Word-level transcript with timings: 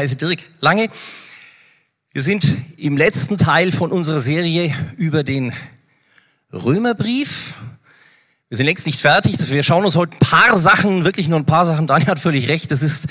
heiße 0.00 0.16
Dirk 0.16 0.38
Lange. 0.60 0.88
Wir 2.10 2.22
sind 2.22 2.56
im 2.78 2.96
letzten 2.96 3.36
Teil 3.36 3.70
von 3.70 3.92
unserer 3.92 4.20
Serie 4.20 4.74
über 4.96 5.22
den 5.22 5.52
Römerbrief. 6.50 7.58
Wir 8.48 8.56
sind 8.56 8.64
längst 8.64 8.86
nicht 8.86 8.98
fertig. 8.98 9.36
Wir 9.50 9.62
schauen 9.62 9.84
uns 9.84 9.96
heute 9.96 10.16
ein 10.16 10.18
paar 10.20 10.56
Sachen, 10.56 11.04
wirklich 11.04 11.28
nur 11.28 11.38
ein 11.38 11.44
paar 11.44 11.66
Sachen. 11.66 11.86
Daniel 11.86 12.08
hat 12.08 12.18
völlig 12.18 12.48
recht. 12.48 12.70
Das 12.70 12.82
ist 12.82 13.08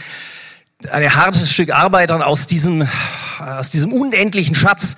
ein 0.90 1.16
hartes 1.16 1.54
Stück 1.54 1.70
Arbeit, 1.70 2.10
dann 2.10 2.24
aus 2.24 2.48
diesem, 2.48 2.88
aus 3.40 3.70
diesem 3.70 3.94
unendlichen 3.94 4.56
Schatz 4.56 4.96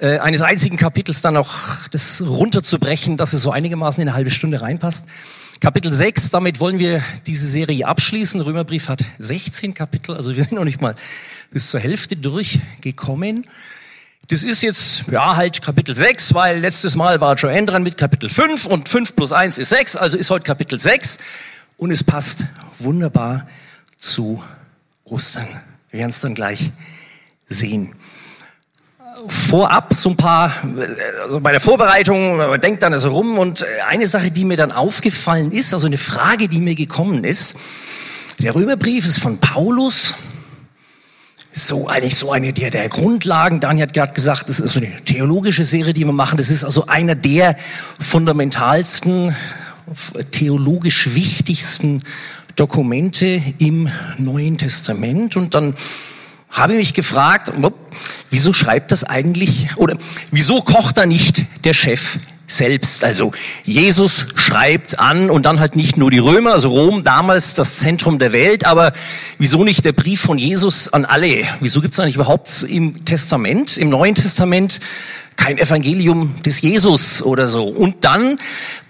äh, 0.00 0.20
eines 0.20 0.40
einzigen 0.40 0.78
Kapitels 0.78 1.20
dann 1.20 1.36
auch 1.36 1.52
das 1.90 2.22
runterzubrechen, 2.26 3.18
dass 3.18 3.34
es 3.34 3.42
so 3.42 3.50
einigermaßen 3.50 4.00
in 4.00 4.08
eine 4.08 4.16
halbe 4.16 4.30
Stunde 4.30 4.62
reinpasst. 4.62 5.04
Kapitel 5.60 5.92
6, 5.92 6.30
damit 6.30 6.60
wollen 6.60 6.78
wir 6.78 7.02
diese 7.26 7.48
Serie 7.48 7.84
abschließen. 7.84 8.40
Römerbrief 8.40 8.88
hat 8.88 9.04
16 9.18 9.74
Kapitel, 9.74 10.14
also 10.14 10.36
wir 10.36 10.44
sind 10.44 10.52
noch 10.52 10.64
nicht 10.64 10.80
mal 10.80 10.94
bis 11.50 11.70
zur 11.70 11.80
Hälfte 11.80 12.14
durchgekommen. 12.14 13.44
Das 14.28 14.44
ist 14.44 14.62
jetzt, 14.62 15.04
ja, 15.10 15.34
halt 15.34 15.60
Kapitel 15.60 15.96
6, 15.96 16.32
weil 16.34 16.60
letztes 16.60 16.94
Mal 16.94 17.20
war 17.20 17.34
Joanne 17.34 17.66
dran 17.66 17.82
mit 17.82 17.96
Kapitel 17.96 18.28
5 18.28 18.66
und 18.66 18.88
5 18.88 19.16
plus 19.16 19.32
1 19.32 19.58
ist 19.58 19.70
6, 19.70 19.96
also 19.96 20.16
ist 20.16 20.30
heute 20.30 20.44
Kapitel 20.44 20.78
6 20.78 21.18
und 21.76 21.90
es 21.90 22.04
passt 22.04 22.46
wunderbar 22.78 23.48
zu 23.98 24.44
Ostern. 25.02 25.48
Wir 25.90 26.00
werden 26.00 26.10
es 26.10 26.20
dann 26.20 26.36
gleich 26.36 26.70
sehen 27.48 27.94
vorab 29.26 29.94
so 29.94 30.10
ein 30.10 30.16
paar, 30.16 30.52
also 31.24 31.40
bei 31.40 31.50
der 31.50 31.60
Vorbereitung, 31.60 32.36
man 32.36 32.60
denkt 32.60 32.82
dann 32.82 32.92
also 32.92 33.10
rum 33.10 33.38
und 33.38 33.64
eine 33.88 34.06
Sache, 34.06 34.30
die 34.30 34.44
mir 34.44 34.56
dann 34.56 34.70
aufgefallen 34.70 35.50
ist, 35.50 35.74
also 35.74 35.86
eine 35.86 35.98
Frage, 35.98 36.48
die 36.48 36.60
mir 36.60 36.74
gekommen 36.74 37.24
ist, 37.24 37.56
der 38.38 38.54
Römerbrief 38.54 39.04
ist 39.04 39.18
von 39.18 39.38
Paulus, 39.38 40.16
so 41.50 41.88
eigentlich 41.88 42.14
so 42.14 42.30
eine 42.30 42.52
der, 42.52 42.70
der 42.70 42.88
Grundlagen. 42.88 43.58
Daniel 43.58 43.84
hat 43.86 43.94
gerade 43.94 44.12
gesagt, 44.12 44.48
das 44.48 44.60
ist 44.60 44.74
so 44.74 44.80
eine 44.80 44.94
theologische 45.02 45.64
Serie, 45.64 45.92
die 45.92 46.04
wir 46.04 46.12
machen. 46.12 46.36
Das 46.36 46.50
ist 46.50 46.64
also 46.64 46.86
einer 46.86 47.16
der 47.16 47.56
fundamentalsten, 47.98 49.34
theologisch 50.30 51.14
wichtigsten 51.14 52.02
Dokumente 52.54 53.42
im 53.58 53.88
Neuen 54.18 54.58
Testament. 54.58 55.34
Und 55.36 55.54
dann 55.54 55.74
habe 56.50 56.74
mich 56.74 56.94
gefragt, 56.94 57.52
wieso 58.30 58.52
schreibt 58.52 58.90
das 58.92 59.04
eigentlich, 59.04 59.68
oder 59.76 59.96
wieso 60.30 60.62
kocht 60.62 60.96
da 60.96 61.06
nicht 61.06 61.44
der 61.64 61.74
Chef 61.74 62.18
selbst? 62.46 63.04
Also 63.04 63.32
Jesus 63.64 64.26
schreibt 64.34 64.98
an 64.98 65.30
und 65.30 65.44
dann 65.44 65.60
halt 65.60 65.76
nicht 65.76 65.96
nur 65.96 66.10
die 66.10 66.18
Römer, 66.18 66.52
also 66.52 66.70
Rom 66.70 67.04
damals 67.04 67.54
das 67.54 67.76
Zentrum 67.76 68.18
der 68.18 68.32
Welt, 68.32 68.64
aber 68.64 68.92
wieso 69.38 69.62
nicht 69.62 69.84
der 69.84 69.92
Brief 69.92 70.20
von 70.20 70.38
Jesus 70.38 70.92
an 70.92 71.04
alle? 71.04 71.44
Wieso 71.60 71.80
gibt 71.80 71.94
es 71.94 72.00
eigentlich 72.00 72.16
überhaupt 72.16 72.64
im 72.68 73.04
Testament, 73.04 73.76
im 73.76 73.90
Neuen 73.90 74.14
Testament 74.14 74.80
kein 75.36 75.58
Evangelium 75.58 76.42
des 76.42 76.62
Jesus 76.62 77.22
oder 77.22 77.48
so? 77.48 77.68
Und 77.68 78.04
dann 78.04 78.36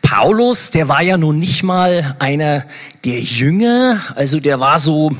Paulus, 0.01 0.71
der 0.71 0.89
war 0.89 1.03
ja 1.03 1.19
nun 1.19 1.39
nicht 1.39 1.65
mal 1.65 2.17
einer 2.21 2.65
der 3.05 3.21
Jünger, 3.21 4.01
also 4.15 4.41
der 4.41 4.61
war 4.61 4.79
so 4.79 5.11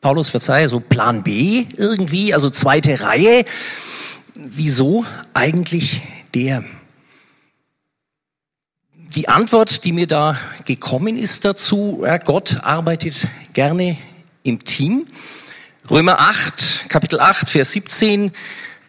Paulus, 0.00 0.28
verzeihe, 0.28 0.68
so 0.68 0.78
Plan 0.78 1.24
B 1.24 1.66
irgendwie, 1.76 2.32
also 2.32 2.50
zweite 2.50 3.00
Reihe. 3.00 3.44
Wieso 4.34 5.04
eigentlich 5.34 6.02
der? 6.34 6.62
Die 8.94 9.28
Antwort, 9.28 9.84
die 9.84 9.92
mir 9.92 10.06
da 10.06 10.38
gekommen 10.66 11.16
ist 11.16 11.44
dazu, 11.44 12.06
Gott 12.24 12.58
arbeitet 12.62 13.26
gerne 13.54 13.96
im 14.44 14.62
Team. 14.62 15.08
Römer 15.90 16.20
8, 16.20 16.88
Kapitel 16.88 17.18
8, 17.18 17.50
Vers 17.50 17.72
17, 17.72 18.30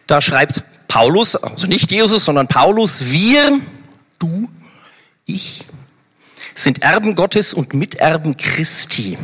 da 0.06 0.20
schreibt 0.20 0.62
Paulus, 0.86 1.34
also 1.34 1.66
nicht 1.66 1.90
Jesus, 1.90 2.24
sondern 2.24 2.46
Paulus, 2.46 3.10
wir, 3.10 3.60
du, 4.18 4.48
ich, 5.24 5.64
sind 6.54 6.82
Erben 6.82 7.14
Gottes 7.14 7.54
und 7.54 7.74
Miterben 7.74 8.36
Christi. 8.36 9.18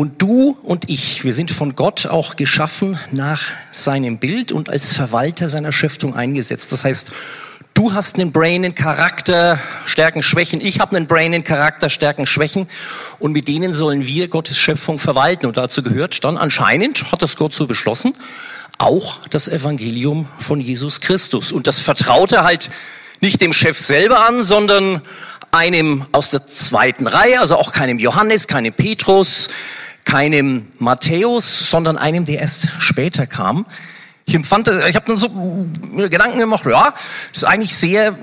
Und 0.00 0.22
du 0.22 0.56
und 0.62 0.88
ich, 0.88 1.24
wir 1.24 1.32
sind 1.32 1.50
von 1.50 1.74
Gott 1.74 2.06
auch 2.06 2.36
geschaffen 2.36 3.00
nach 3.10 3.42
seinem 3.72 4.18
Bild 4.18 4.52
und 4.52 4.70
als 4.70 4.92
Verwalter 4.92 5.48
seiner 5.48 5.72
Schöpfung 5.72 6.14
eingesetzt. 6.14 6.70
Das 6.70 6.84
heißt, 6.84 7.10
du 7.74 7.92
hast 7.92 8.14
einen 8.14 8.30
Brain, 8.30 8.64
einen 8.64 8.76
Charakter, 8.76 9.58
Stärken, 9.86 10.22
Schwächen. 10.22 10.60
Ich 10.60 10.78
habe 10.78 10.94
einen 10.94 11.08
Brain, 11.08 11.34
einen 11.34 11.42
Charakter, 11.42 11.90
Stärken, 11.90 12.26
Schwächen. 12.26 12.68
Und 13.18 13.32
mit 13.32 13.48
denen 13.48 13.72
sollen 13.72 14.06
wir 14.06 14.28
Gottes 14.28 14.56
Schöpfung 14.56 15.00
verwalten. 15.00 15.46
Und 15.46 15.56
dazu 15.56 15.82
gehört 15.82 16.22
dann 16.22 16.36
anscheinend, 16.36 17.10
hat 17.10 17.20
das 17.20 17.34
Gott 17.34 17.52
so 17.52 17.66
beschlossen, 17.66 18.12
auch 18.78 19.26
das 19.30 19.48
Evangelium 19.48 20.28
von 20.38 20.60
Jesus 20.60 21.00
Christus. 21.00 21.50
Und 21.50 21.66
das 21.66 21.80
vertraut 21.80 22.30
er 22.30 22.44
halt 22.44 22.70
nicht 23.20 23.40
dem 23.40 23.52
Chef 23.52 23.76
selber 23.76 24.24
an, 24.24 24.44
sondern 24.44 25.02
einem 25.50 26.06
aus 26.12 26.30
der 26.30 26.46
zweiten 26.46 27.06
Reihe, 27.06 27.40
also 27.40 27.56
auch 27.56 27.72
keinem 27.72 27.98
Johannes, 27.98 28.46
keinem 28.46 28.72
Petrus, 28.72 29.48
keinem 30.08 30.68
Matthäus, 30.78 31.68
sondern 31.68 31.98
einem, 31.98 32.24
der 32.24 32.40
erst 32.40 32.70
später 32.78 33.26
kam. 33.26 33.66
Ich 34.24 34.34
empfand, 34.34 34.66
ich 34.66 34.96
habe 34.96 35.04
dann 35.06 35.18
so 35.18 35.28
Gedanken 36.08 36.38
gemacht, 36.38 36.64
ja, 36.64 36.94
das 37.32 37.42
ist 37.42 37.44
eigentlich 37.44 37.74
sehr 37.74 38.16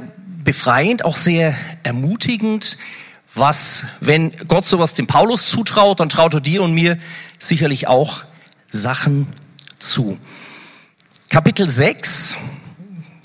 befreiend, 0.44 1.06
auch 1.06 1.16
sehr 1.16 1.56
ermutigend, 1.84 2.80
was, 3.36 3.86
wenn 4.00 4.32
Gott 4.48 4.66
sowas 4.66 4.94
dem 4.94 5.06
Paulus 5.06 5.48
zutraut, 5.48 6.00
dann 6.00 6.10
traut 6.10 6.34
er 6.34 6.42
dir 6.42 6.64
und 6.64 6.74
mir 6.74 6.98
sicherlich 7.38 7.88
auch 7.88 8.24
Sachen 8.68 9.28
zu. 9.78 10.18
Kapitel 11.30 11.70
6, 11.70 12.36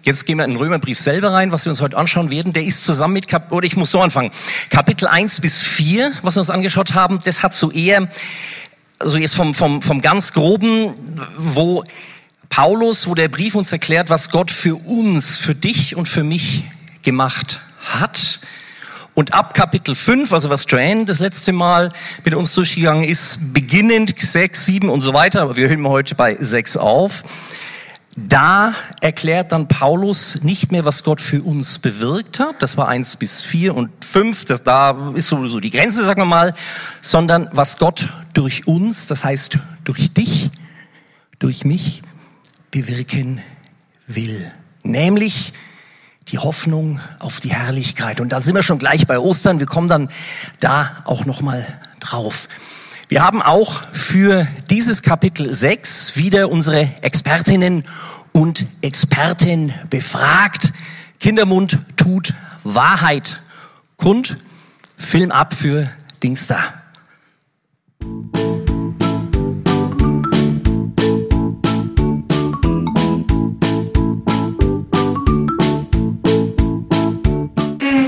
Jetzt 0.02 0.24
gehen 0.24 0.38
wir 0.38 0.44
in 0.46 0.52
den 0.52 0.58
Römerbrief 0.58 0.98
selber 0.98 1.32
rein, 1.32 1.52
was 1.52 1.66
wir 1.66 1.70
uns 1.70 1.82
heute 1.82 1.98
anschauen 1.98 2.30
werden. 2.30 2.54
Der 2.54 2.64
ist 2.64 2.84
zusammen 2.84 3.12
mit, 3.12 3.28
Kap 3.28 3.52
oder 3.52 3.66
ich 3.66 3.76
muss 3.76 3.90
so 3.90 4.00
anfangen. 4.00 4.30
Kapitel 4.70 5.06
1 5.06 5.40
bis 5.40 5.58
4, 5.58 6.12
was 6.22 6.36
wir 6.36 6.40
uns 6.40 6.48
angeschaut 6.48 6.94
haben, 6.94 7.18
das 7.24 7.42
hat 7.42 7.52
so 7.52 7.70
eher, 7.70 8.08
also 8.98 9.18
jetzt 9.18 9.36
vom, 9.36 9.52
vom, 9.52 9.82
vom 9.82 10.00
ganz 10.00 10.32
groben, 10.32 10.94
wo 11.36 11.84
Paulus, 12.48 13.06
wo 13.08 13.14
der 13.14 13.28
Brief 13.28 13.54
uns 13.54 13.72
erklärt, 13.72 14.08
was 14.08 14.30
Gott 14.30 14.50
für 14.50 14.76
uns, 14.76 15.36
für 15.36 15.54
dich 15.54 15.94
und 15.96 16.08
für 16.08 16.24
mich 16.24 16.64
gemacht 17.02 17.60
hat. 17.84 18.40
Und 19.12 19.34
ab 19.34 19.52
Kapitel 19.52 19.94
5, 19.94 20.32
also 20.32 20.48
was 20.48 20.64
Joanne 20.66 21.04
das 21.04 21.18
letzte 21.18 21.52
Mal 21.52 21.90
mit 22.24 22.34
uns 22.34 22.54
durchgegangen 22.54 23.04
ist, 23.04 23.52
beginnend 23.52 24.14
6, 24.16 24.64
7 24.64 24.88
und 24.88 25.00
so 25.00 25.12
weiter, 25.12 25.42
aber 25.42 25.56
wir 25.56 25.68
hören 25.68 25.86
heute 25.86 26.14
bei 26.14 26.36
6 26.36 26.78
auf, 26.78 27.22
da 28.16 28.74
erklärt 29.00 29.52
dann 29.52 29.68
Paulus 29.68 30.42
nicht 30.42 30.72
mehr, 30.72 30.84
was 30.84 31.04
Gott 31.04 31.20
für 31.20 31.42
uns 31.42 31.78
bewirkt 31.78 32.40
hat. 32.40 32.60
Das 32.60 32.76
war 32.76 32.88
eins 32.88 33.16
bis 33.16 33.42
vier 33.42 33.76
und 33.76 34.04
fünf. 34.04 34.44
Das 34.44 34.62
da 34.62 35.12
ist 35.14 35.28
sowieso 35.28 35.60
die 35.60 35.70
Grenze, 35.70 36.04
sagen 36.04 36.20
wir 36.20 36.26
mal, 36.26 36.54
sondern 37.00 37.48
was 37.52 37.78
Gott 37.78 38.08
durch 38.34 38.66
uns, 38.66 39.06
das 39.06 39.24
heißt 39.24 39.58
durch 39.84 40.12
dich, 40.12 40.50
durch 41.38 41.64
mich 41.64 42.02
bewirken 42.70 43.42
will. 44.06 44.50
Nämlich 44.82 45.52
die 46.28 46.38
Hoffnung 46.38 47.00
auf 47.18 47.40
die 47.40 47.52
Herrlichkeit. 47.52 48.20
Und 48.20 48.30
da 48.30 48.40
sind 48.40 48.54
wir 48.54 48.62
schon 48.62 48.78
gleich 48.78 49.06
bei 49.06 49.18
Ostern. 49.18 49.58
Wir 49.58 49.66
kommen 49.66 49.88
dann 49.88 50.10
da 50.58 51.02
auch 51.04 51.24
noch 51.26 51.42
mal 51.42 51.66
drauf. 52.00 52.48
Wir 53.10 53.24
haben 53.24 53.42
auch 53.42 53.82
für 53.92 54.46
dieses 54.70 55.02
Kapitel 55.02 55.52
6 55.52 56.16
wieder 56.16 56.48
unsere 56.48 56.90
Expertinnen 57.02 57.84
und 58.30 58.66
Experten 58.82 59.74
befragt. 59.90 60.72
Kindermund 61.18 61.80
tut 61.96 62.32
Wahrheit 62.62 63.40
kund. 63.96 64.38
Film 64.96 65.32
ab 65.32 65.54
für 65.54 65.90
Dingster. 66.22 66.72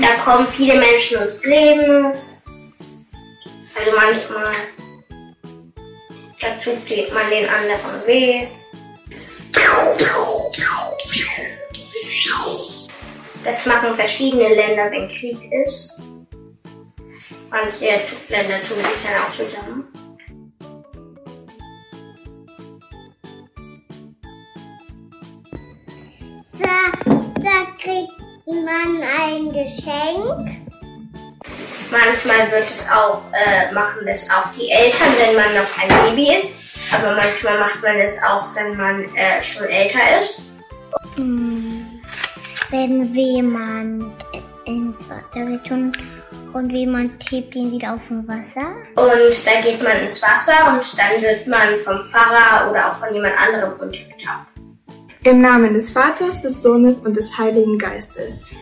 Da 0.01 0.13
kommen 0.23 0.47
viele 0.49 0.79
Menschen 0.79 1.17
ins 1.17 1.43
Leben. 1.43 2.05
Also 3.75 3.91
manchmal 3.97 4.53
da 6.43 6.59
tut 6.59 7.13
man 7.13 7.29
den 7.29 7.47
anderen 7.47 8.05
weh. 8.05 8.47
Das 13.43 13.65
machen 13.65 13.95
verschiedene 13.95 14.49
Länder, 14.49 14.91
wenn 14.91 15.07
Krieg 15.07 15.37
ist. 15.65 15.89
Manche 17.49 17.85
Länder 18.29 18.55
tun 18.67 18.77
sich 18.77 19.03
dann 19.03 19.21
auch 19.21 19.31
zusammen. 19.31 19.87
Da, 26.59 26.91
da 27.41 27.71
kriegt 27.77 28.11
man 28.47 29.01
ein 29.01 29.49
Geschenk. 29.49 30.62
Manchmal 31.93 32.51
wird 32.51 32.69
es 32.69 32.89
auch, 32.89 33.21
äh, 33.31 33.71
machen 33.73 34.05
das 34.05 34.29
auch 34.29 34.51
die 34.51 34.69
Eltern, 34.69 35.07
wenn 35.19 35.35
man 35.35 35.53
noch 35.55 35.77
ein 35.77 36.09
Baby 36.09 36.35
ist. 36.35 36.51
Aber 36.91 37.15
manchmal 37.15 37.59
macht 37.59 37.81
man 37.81 37.99
das 37.99 38.21
auch, 38.23 38.53
wenn 38.55 38.75
man 38.75 39.15
äh, 39.15 39.41
schon 39.41 39.67
älter 39.67 40.19
ist. 40.21 40.41
wenn 42.71 43.13
jemand 43.13 44.13
ins 44.65 45.07
Wasser 45.09 45.45
getun 45.45 45.91
und 46.53 46.69
jemand 46.71 47.23
hebt 47.29 47.55
ihn 47.55 47.71
wieder 47.71 47.93
auf 47.93 48.07
dem 48.07 48.27
Wasser. 48.27 48.73
Und 48.95 49.45
da 49.45 49.61
geht 49.61 49.81
man 49.81 49.97
ins 50.01 50.21
Wasser 50.21 50.53
und 50.67 50.97
dann 50.97 51.21
wird 51.21 51.47
man 51.47 51.79
vom 51.83 52.05
Pfarrer 52.05 52.69
oder 52.69 52.91
auch 52.91 52.99
von 52.99 53.13
jemand 53.13 53.35
anderem 53.37 53.73
untergetaucht. 53.79 54.47
Im 55.23 55.41
Namen 55.41 55.73
des 55.73 55.89
Vaters, 55.89 56.41
des 56.41 56.61
Sohnes 56.61 56.95
und 56.97 57.15
des 57.15 57.37
Heiligen 57.37 57.77
Geistes. 57.77 58.55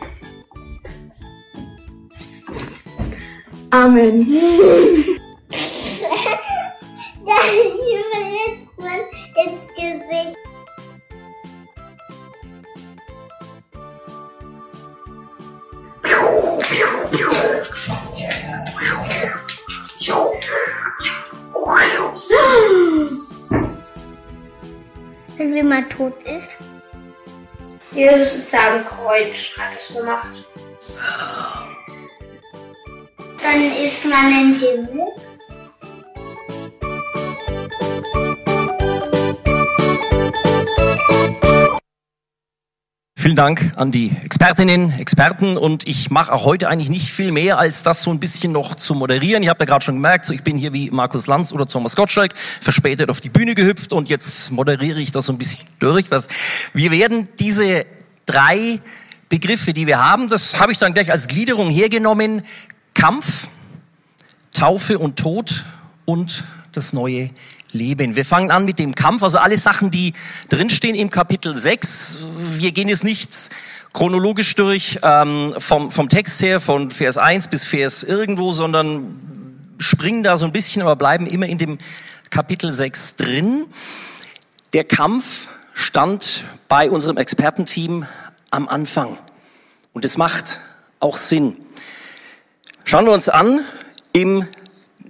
Amen. 3.71 4.27
Da 7.25 7.37
überletzt 7.53 8.77
man 8.77 8.99
ins 9.45 9.61
Gesicht. 9.75 10.37
Wenn 25.37 25.55
jemand 25.55 25.91
tot 25.91 26.13
ist, 26.23 26.49
Jesus 27.93 28.33
ist 28.35 28.53
am 28.53 28.85
Kreuz, 28.85 29.57
hat 29.57 29.79
es 29.79 29.95
gemacht. 29.95 30.45
Dann 33.41 33.61
ist 33.85 34.05
man 34.05 34.31
im 34.31 34.59
Himmel. 34.59 35.07
Vielen 43.15 43.35
Dank 43.35 43.73
an 43.75 43.91
die 43.91 44.11
Expertinnen, 44.23 44.97
Experten 44.97 45.55
und 45.55 45.87
ich 45.87 46.09
mache 46.09 46.33
auch 46.33 46.43
heute 46.43 46.69
eigentlich 46.69 46.89
nicht 46.89 47.11
viel 47.11 47.31
mehr, 47.31 47.59
als 47.59 47.83
das 47.83 48.01
so 48.01 48.09
ein 48.09 48.19
bisschen 48.19 48.51
noch 48.51 48.73
zu 48.73 48.95
moderieren. 48.95 49.43
Ich 49.43 49.49
habe 49.49 49.59
ja 49.59 49.65
gerade 49.65 49.85
schon 49.85 49.93
gemerkt, 49.95 50.25
so 50.25 50.33
ich 50.33 50.41
bin 50.41 50.57
hier 50.57 50.73
wie 50.73 50.89
Markus 50.89 51.27
Lanz 51.27 51.53
oder 51.53 51.67
Thomas 51.67 51.95
Gottschalk, 51.95 52.33
verspätet 52.35 53.11
auf 53.11 53.21
die 53.21 53.29
Bühne 53.29 53.53
gehüpft 53.53 53.93
und 53.93 54.09
jetzt 54.09 54.49
moderiere 54.51 54.99
ich 54.99 55.11
das 55.11 55.27
so 55.27 55.33
ein 55.33 55.37
bisschen 55.37 55.67
durch. 55.79 56.09
Was 56.09 56.29
wir 56.73 56.89
werden 56.89 57.27
diese 57.37 57.85
drei 58.25 58.79
Begriffe, 59.29 59.73
die 59.73 59.85
wir 59.85 60.03
haben, 60.03 60.27
das 60.27 60.59
habe 60.59 60.71
ich 60.71 60.79
dann 60.79 60.95
gleich 60.95 61.11
als 61.11 61.27
Gliederung 61.27 61.69
hergenommen: 61.69 62.41
Kampf, 62.93 63.47
Taufe 64.53 64.99
und 64.99 65.17
Tod 65.17 65.65
und 66.05 66.43
das 66.71 66.93
neue 66.93 67.29
Leben. 67.71 68.15
Wir 68.15 68.25
fangen 68.25 68.51
an 68.51 68.65
mit 68.65 68.79
dem 68.79 68.95
Kampf, 68.95 69.23
also 69.23 69.37
alle 69.37 69.57
Sachen, 69.57 69.91
die 69.91 70.13
drinstehen 70.49 70.95
im 70.95 71.09
Kapitel 71.09 71.55
6. 71.55 72.27
Wir 72.57 72.71
gehen 72.71 72.89
jetzt 72.89 73.03
nicht 73.03 73.49
chronologisch 73.93 74.55
durch 74.55 74.99
ähm, 75.03 75.55
vom, 75.57 75.91
vom 75.91 76.09
Text 76.09 76.41
her, 76.41 76.59
von 76.59 76.91
Vers 76.91 77.17
1 77.17 77.47
bis 77.47 77.63
Vers 77.63 78.03
irgendwo, 78.03 78.51
sondern 78.51 79.75
springen 79.79 80.23
da 80.23 80.37
so 80.37 80.45
ein 80.45 80.51
bisschen, 80.51 80.81
aber 80.81 80.95
bleiben 80.95 81.27
immer 81.27 81.47
in 81.47 81.57
dem 81.57 81.77
Kapitel 82.29 82.71
6 82.71 83.15
drin. 83.15 83.65
Der 84.73 84.83
Kampf 84.83 85.49
stand 85.73 86.43
bei 86.67 86.89
unserem 86.89 87.17
Expertenteam 87.17 88.05
am 88.51 88.67
Anfang. 88.67 89.17
Und 89.93 90.05
es 90.05 90.17
macht 90.17 90.59
auch 90.99 91.17
Sinn. 91.17 91.57
Schauen 92.83 93.05
wir 93.05 93.13
uns 93.13 93.29
an 93.29 93.63
im 94.11 94.47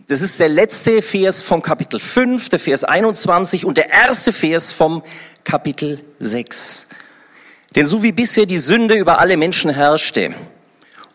das 0.07 0.21
ist 0.21 0.41
der 0.41 0.49
letzte 0.49 1.01
Vers 1.01 1.41
vom 1.41 1.61
Kapitel 1.61 1.97
5, 1.97 2.49
der 2.49 2.59
Vers 2.59 2.83
21 2.83 3.63
und 3.63 3.77
der 3.77 3.89
erste 3.91 4.33
Vers 4.33 4.73
vom 4.73 5.03
Kapitel 5.45 6.03
6. 6.19 6.89
Denn 7.75 7.87
so 7.87 8.03
wie 8.03 8.11
bisher 8.11 8.45
die 8.45 8.59
Sünde 8.59 8.95
über 8.95 9.19
alle 9.19 9.37
Menschen 9.37 9.71
herrschte 9.71 10.35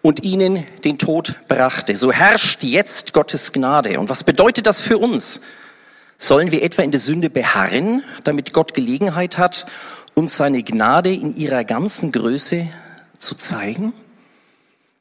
und 0.01 0.23
ihnen 0.25 0.65
den 0.83 0.97
Tod 0.97 1.37
brachte, 1.47 1.95
so 1.95 2.11
herrscht 2.11 2.63
jetzt 2.63 3.13
Gottes 3.13 3.53
Gnade. 3.53 4.01
Und 4.01 4.09
was 4.09 4.25
bedeutet 4.25 4.65
das 4.65 4.81
für 4.81 4.97
uns? 4.97 5.43
Sollen 6.17 6.51
wir 6.51 6.63
etwa 6.63 6.81
in 6.81 6.91
der 6.91 7.01
Sünde 7.01 7.29
beharren, 7.29 8.03
damit 8.25 8.55
Gott 8.55 8.73
Gelegenheit 8.73 9.37
hat, 9.37 9.67
uns 10.15 10.39
seine 10.39 10.63
Gnade 10.63 11.13
in 11.13 11.37
ihrer 11.37 11.65
ganzen 11.65 12.13
Größe 12.13 12.67
zu 13.19 13.35
zeigen? 13.35 13.93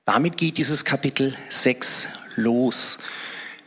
Damit 0.05 0.37
geht 0.37 0.59
dieses 0.59 0.85
Kapitel 0.85 1.35
6 1.49 2.09
los. 2.35 2.99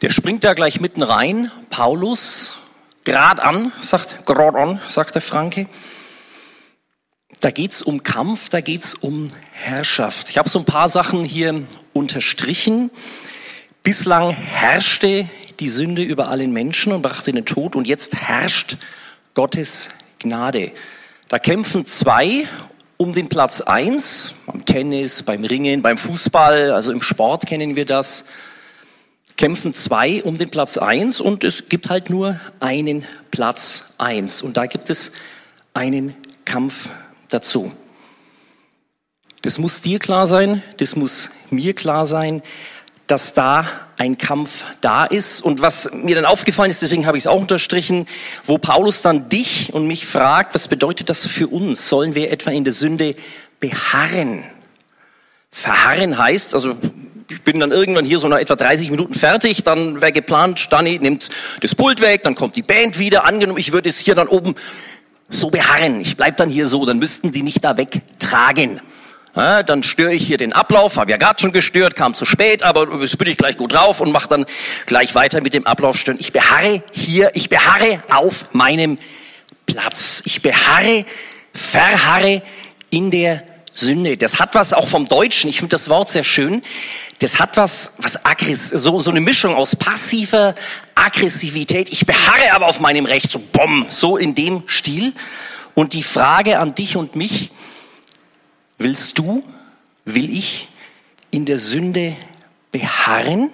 Der 0.03 0.11
springt 0.11 0.45
da 0.45 0.55
gleich 0.55 0.81
mitten 0.81 1.03
rein. 1.03 1.51
Paulus, 1.69 2.61
grad 3.05 3.41
an, 3.41 3.73
sagt, 3.81 4.25
grad 4.25 4.55
an, 4.55 4.81
sagt 4.87 5.17
der 5.17 5.23
Franke. 5.23 5.69
Da 7.41 7.51
geht's 7.51 7.83
um 7.83 8.05
Kampf, 8.05 8.51
da 8.51 8.61
geht's 8.61 8.95
um 8.95 9.31
Herrschaft. 9.51 10.31
Ich 10.31 10.39
habe 10.39 10.49
so 10.49 10.61
ein 10.61 10.65
paar 10.65 10.89
Sachen 10.89 11.25
hier 11.25 11.65
unterstrichen. 11.93 12.93
Bislang 13.83 14.31
herrschte 14.31 15.29
die 15.59 15.69
Sünde 15.69 16.05
über 16.05 16.29
allen 16.29 16.53
Menschen 16.53 16.93
und 16.93 17.03
brachte 17.03 17.33
den 17.33 17.47
Tod 17.47 17.75
und 17.75 17.85
jetzt 17.85 18.15
herrscht 18.15 18.77
Gottes 19.35 19.89
Gnade. 20.21 20.71
Da 21.29 21.41
kämpfen 21.41 21.85
zwei 21.85 22.47
um 22.99 23.15
den 23.15 23.31
Platz 23.31 23.63
eins, 23.63 24.35
beim 24.47 24.67
Tennis, 24.67 25.23
beim 25.23 25.45
Ringen, 25.45 25.81
beim 25.81 25.97
Fußball, 25.97 26.73
also 26.73 26.93
im 26.93 27.01
Sport 27.01 27.47
kennen 27.47 27.75
wir 27.77 27.87
das 27.87 28.27
kämpfen 29.39 29.73
zwei 29.73 30.23
um 30.25 30.37
den 30.37 30.51
Platz 30.51 30.77
eins 30.77 31.21
und 31.21 31.45
es 31.45 31.69
gibt 31.69 31.89
halt 31.89 32.11
nur 32.11 32.39
einen 32.61 33.07
Platz 33.31 33.85
eins 33.97 34.43
und 34.43 34.57
da 34.57 34.67
gibt 34.67 34.91
es 34.91 35.13
einen 35.73 36.17
Kampf 36.45 36.91
dazu. 37.29 37.73
Das 39.43 39.61
muss 39.61 39.81
dir 39.81 40.01
klar 40.01 40.27
sein, 40.27 40.65
das 40.79 40.97
muss 40.97 41.31
mir 41.51 41.73
klar 41.75 42.05
sein, 42.05 42.43
dass 43.09 43.35
da 43.35 43.67
ein 43.97 44.17
Kampf 44.17 44.65
da 44.81 45.05
ist. 45.05 45.41
Und 45.41 45.61
was 45.61 45.91
mir 45.93 46.15
dann 46.15 46.25
aufgefallen 46.25 46.71
ist, 46.71 46.83
deswegen 46.83 47.07
habe 47.07 47.17
ich 47.17 47.25
es 47.25 47.27
auch 47.27 47.41
unterstrichen, 47.41 48.07
wo 48.45 48.59
Paulus 48.59 49.03
dann 49.03 49.29
dich 49.29 49.73
und 49.73 49.87
mich 49.87 50.07
fragt, 50.07 50.55
was 50.55 50.69
bedeutet 50.69 51.11
das 51.11 51.27
für 51.27 51.49
uns? 51.49 51.89
Sollen 51.89 52.15
wir 52.15 52.31
etwa 52.31 52.51
in 52.51 52.65
der 52.65 52.73
Sünde 52.73 53.15
beharren? 53.59 54.45
Verharren 55.51 56.19
heißt, 56.19 56.55
also 56.55 56.77
ich 57.31 57.43
bin 57.43 57.61
dann 57.61 57.73
irgendwann 57.73 58.05
hier 58.05 58.19
so 58.19 58.29
nach 58.29 58.39
etwa 58.39 58.57
30 58.57 58.91
Minuten 58.91 59.15
fertig, 59.15 59.65
dann 59.65 60.01
wäre 60.01 60.13
geplant, 60.13 60.69
Dani 60.71 60.99
nimmt 60.99 61.29
das 61.61 61.75
Pult 61.75 62.01
weg, 62.01 62.23
dann 62.23 62.35
kommt 62.35 62.57
die 62.57 62.63
Band 62.63 62.99
wieder, 62.99 63.25
angenommen, 63.25 63.59
ich 63.59 63.73
würde 63.73 63.89
es 63.89 63.99
hier 63.99 64.15
dann 64.15 64.29
oben 64.29 64.55
so 65.29 65.51
beharren, 65.51 66.01
ich 66.01 66.17
bleib 66.17 66.37
dann 66.39 66.49
hier 66.49 66.69
so, 66.69 66.87
dann 66.87 66.99
müssten 66.99 67.33
die 67.33 67.43
nicht 67.43 67.65
da 67.65 67.77
wegtragen. 67.77 68.81
Ja, 69.39 69.63
dann 69.63 69.85
störe 69.85 70.13
ich 70.13 70.27
hier 70.27 70.37
den 70.37 70.53
Ablauf, 70.53 70.97
habe 70.97 71.13
ja 71.13 71.17
gerade 71.17 71.41
schon 71.41 71.53
gestört, 71.53 71.95
kam 71.95 72.13
zu 72.13 72.25
spät, 72.25 72.65
aber 72.65 73.01
jetzt 73.01 73.17
bin 73.19 73.29
ich 73.29 73.37
gleich 73.37 73.57
gut 73.57 73.73
drauf 73.73 74.01
und 74.01 74.11
mache 74.11 74.29
dann 74.29 74.47
gleich 74.87 75.15
weiter 75.15 75.41
mit 75.41 75.55
dem 75.55 75.65
Ablauf 75.65 75.97
stören. 75.97 76.19
Ich 76.19 76.33
beharre 76.33 76.83
hier, 76.91 77.31
ich 77.35 77.49
beharre 77.49 78.03
auf 78.11 78.53
meinem 78.53 78.99
Platz. 79.67 80.23
Ich 80.25 80.43
beharre, 80.43 81.05
verharre 81.55 82.43
in 82.91 83.13
der 83.13 83.45
Sünde. 83.73 84.17
Das 84.17 84.41
hat 84.41 84.57
was 84.57 84.73
auch 84.73 84.89
vom 84.89 85.05
Deutschen, 85.05 85.49
ich 85.49 85.59
finde 85.59 85.71
das 85.71 85.89
Wort 85.89 86.09
sehr 86.09 86.25
schön 86.25 86.63
das 87.21 87.41
hat 87.41 87.57
was, 87.57 87.93
was 87.99 88.25
aggress 88.25 88.69
so, 88.69 89.01
so 89.01 89.11
eine 89.11 89.21
Mischung 89.21 89.55
aus 89.55 89.75
passiver 89.75 90.55
Aggressivität. 90.95 91.91
Ich 91.91 92.07
beharre 92.07 92.53
aber 92.53 92.67
auf 92.67 92.81
meinem 92.81 93.07
Recht, 93.07 93.33
so 93.33 93.41
bumm, 93.41 93.87
so 93.89 94.17
in 94.17 94.35
dem 94.35 94.63
Stil. 94.69 95.13
Und 95.75 95.93
die 95.93 96.03
Frage 96.03 96.59
an 96.59 96.75
dich 96.75 96.97
und 96.97 97.17
mich, 97.17 97.51
willst 98.79 99.19
du, 99.19 99.43
will 100.05 100.31
ich 100.31 100.69
in 101.31 101.45
der 101.45 101.59
Sünde 101.59 102.17
beharren? 102.73 103.51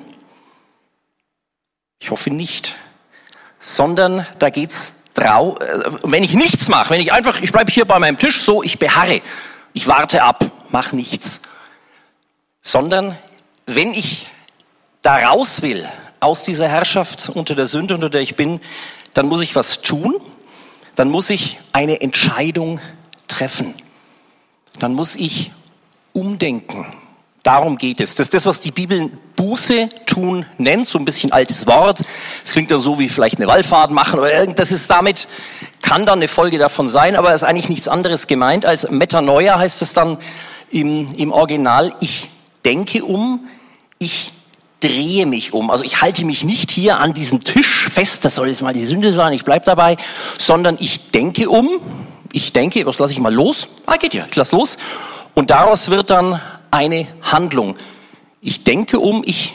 Ich 1.98 2.10
hoffe 2.10 2.30
nicht. 2.30 2.76
Sondern 3.58 4.26
da 4.38 4.50
geht's 4.50 4.94
drau, 5.14 5.56
äh, 5.58 5.90
wenn 6.02 6.22
ich 6.22 6.34
nichts 6.34 6.68
mache, 6.68 6.90
wenn 6.90 7.00
ich 7.00 7.12
einfach, 7.12 7.40
ich 7.40 7.52
bleibe 7.52 7.72
hier 7.72 7.86
bei 7.86 7.98
meinem 7.98 8.18
Tisch 8.18 8.42
so, 8.42 8.62
ich 8.62 8.78
beharre, 8.78 9.22
ich 9.72 9.86
warte 9.86 10.22
ab, 10.22 10.50
mach 10.70 10.92
nichts. 10.92 11.40
Sondern 12.62 13.18
wenn 13.66 13.94
ich 13.94 14.28
da 15.02 15.16
raus 15.16 15.62
will 15.62 15.88
aus 16.20 16.42
dieser 16.42 16.68
Herrschaft 16.68 17.30
unter 17.30 17.54
der 17.54 17.66
Sünde, 17.66 17.94
unter 17.94 18.10
der 18.10 18.20
ich 18.20 18.36
bin, 18.36 18.60
dann 19.14 19.26
muss 19.26 19.42
ich 19.42 19.54
was 19.56 19.80
tun. 19.82 20.16
Dann 20.96 21.10
muss 21.10 21.30
ich 21.30 21.58
eine 21.72 22.00
Entscheidung 22.00 22.80
treffen. 23.26 23.74
Dann 24.78 24.94
muss 24.94 25.16
ich 25.16 25.52
umdenken. 26.12 26.86
Darum 27.42 27.76
geht 27.76 28.00
es. 28.00 28.14
Das 28.14 28.28
ist 28.28 28.34
das, 28.34 28.46
was 28.46 28.60
die 28.60 28.70
Bibel 28.70 29.10
Buße 29.36 29.90
tun 30.06 30.46
nennt, 30.56 30.86
so 30.88 30.98
ein 30.98 31.04
bisschen 31.04 31.30
altes 31.30 31.66
Wort. 31.66 31.98
Es 32.42 32.52
klingt 32.52 32.70
ja 32.70 32.78
so 32.78 32.98
wie 32.98 33.10
vielleicht 33.10 33.36
eine 33.36 33.46
Wallfahrt 33.46 33.90
machen 33.90 34.18
oder 34.18 34.32
irgend, 34.32 34.58
das 34.58 34.72
ist 34.72 34.90
damit, 34.90 35.28
kann 35.82 36.06
dann 36.06 36.20
eine 36.20 36.28
Folge 36.28 36.56
davon 36.56 36.88
sein, 36.88 37.16
aber 37.16 37.34
ist 37.34 37.44
eigentlich 37.44 37.68
nichts 37.68 37.86
anderes 37.86 38.26
gemeint 38.26 38.64
als 38.64 38.90
Metanoia 38.90 39.58
heißt 39.58 39.82
es 39.82 39.92
dann 39.92 40.16
im, 40.70 41.08
im 41.16 41.32
Original. 41.32 41.94
Ich 42.00 42.30
denke 42.64 43.04
um, 43.04 43.46
ich 43.98 44.32
drehe 44.80 45.26
mich 45.26 45.52
um. 45.52 45.70
Also 45.70 45.84
ich 45.84 46.00
halte 46.00 46.24
mich 46.24 46.44
nicht 46.44 46.70
hier 46.70 46.98
an 46.98 47.12
diesem 47.12 47.44
Tisch 47.44 47.88
fest, 47.90 48.24
das 48.24 48.36
soll 48.36 48.48
jetzt 48.48 48.62
mal 48.62 48.72
die 48.72 48.86
Sünde 48.86 49.12
sein, 49.12 49.34
ich 49.34 49.44
bleib 49.44 49.64
dabei, 49.66 49.98
sondern 50.38 50.76
ich 50.80 51.10
denke 51.10 51.50
um, 51.50 51.68
ich 52.34 52.52
denke, 52.52 52.84
was 52.84 52.98
lasse 52.98 53.12
ich 53.12 53.20
mal 53.20 53.32
los? 53.32 53.68
Ah, 53.86 53.96
geht 53.96 54.12
ja, 54.12 54.26
ich 54.28 54.34
lass 54.34 54.50
los. 54.50 54.76
Und 55.34 55.50
daraus 55.50 55.88
wird 55.88 56.10
dann 56.10 56.40
eine 56.72 57.06
Handlung. 57.22 57.76
Ich 58.40 58.64
denke 58.64 58.98
um, 58.98 59.22
ich 59.24 59.54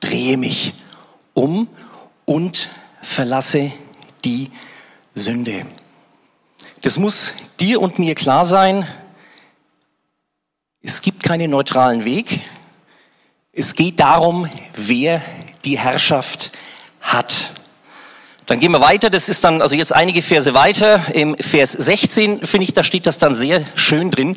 drehe 0.00 0.36
mich 0.36 0.74
um 1.32 1.68
und 2.26 2.68
verlasse 3.00 3.72
die 4.26 4.50
Sünde. 5.14 5.64
Das 6.82 6.98
muss 6.98 7.32
dir 7.58 7.80
und 7.80 7.98
mir 7.98 8.14
klar 8.14 8.44
sein. 8.44 8.86
Es 10.82 11.00
gibt 11.00 11.22
keinen 11.22 11.50
neutralen 11.50 12.04
Weg. 12.04 12.42
Es 13.52 13.74
geht 13.74 14.00
darum, 14.00 14.50
wer 14.74 15.22
die 15.64 15.78
Herrschaft 15.78 16.52
hat. 17.00 17.52
Dann 18.46 18.60
gehen 18.60 18.72
wir 18.72 18.80
weiter, 18.80 19.08
das 19.08 19.30
ist 19.30 19.42
dann, 19.44 19.62
also 19.62 19.74
jetzt 19.74 19.94
einige 19.94 20.20
Verse 20.20 20.52
weiter, 20.52 21.06
im 21.14 21.34
Vers 21.38 21.72
16 21.72 22.44
finde 22.44 22.64
ich, 22.64 22.74
da 22.74 22.84
steht 22.84 23.06
das 23.06 23.16
dann 23.16 23.34
sehr 23.34 23.64
schön 23.74 24.10
drin. 24.10 24.36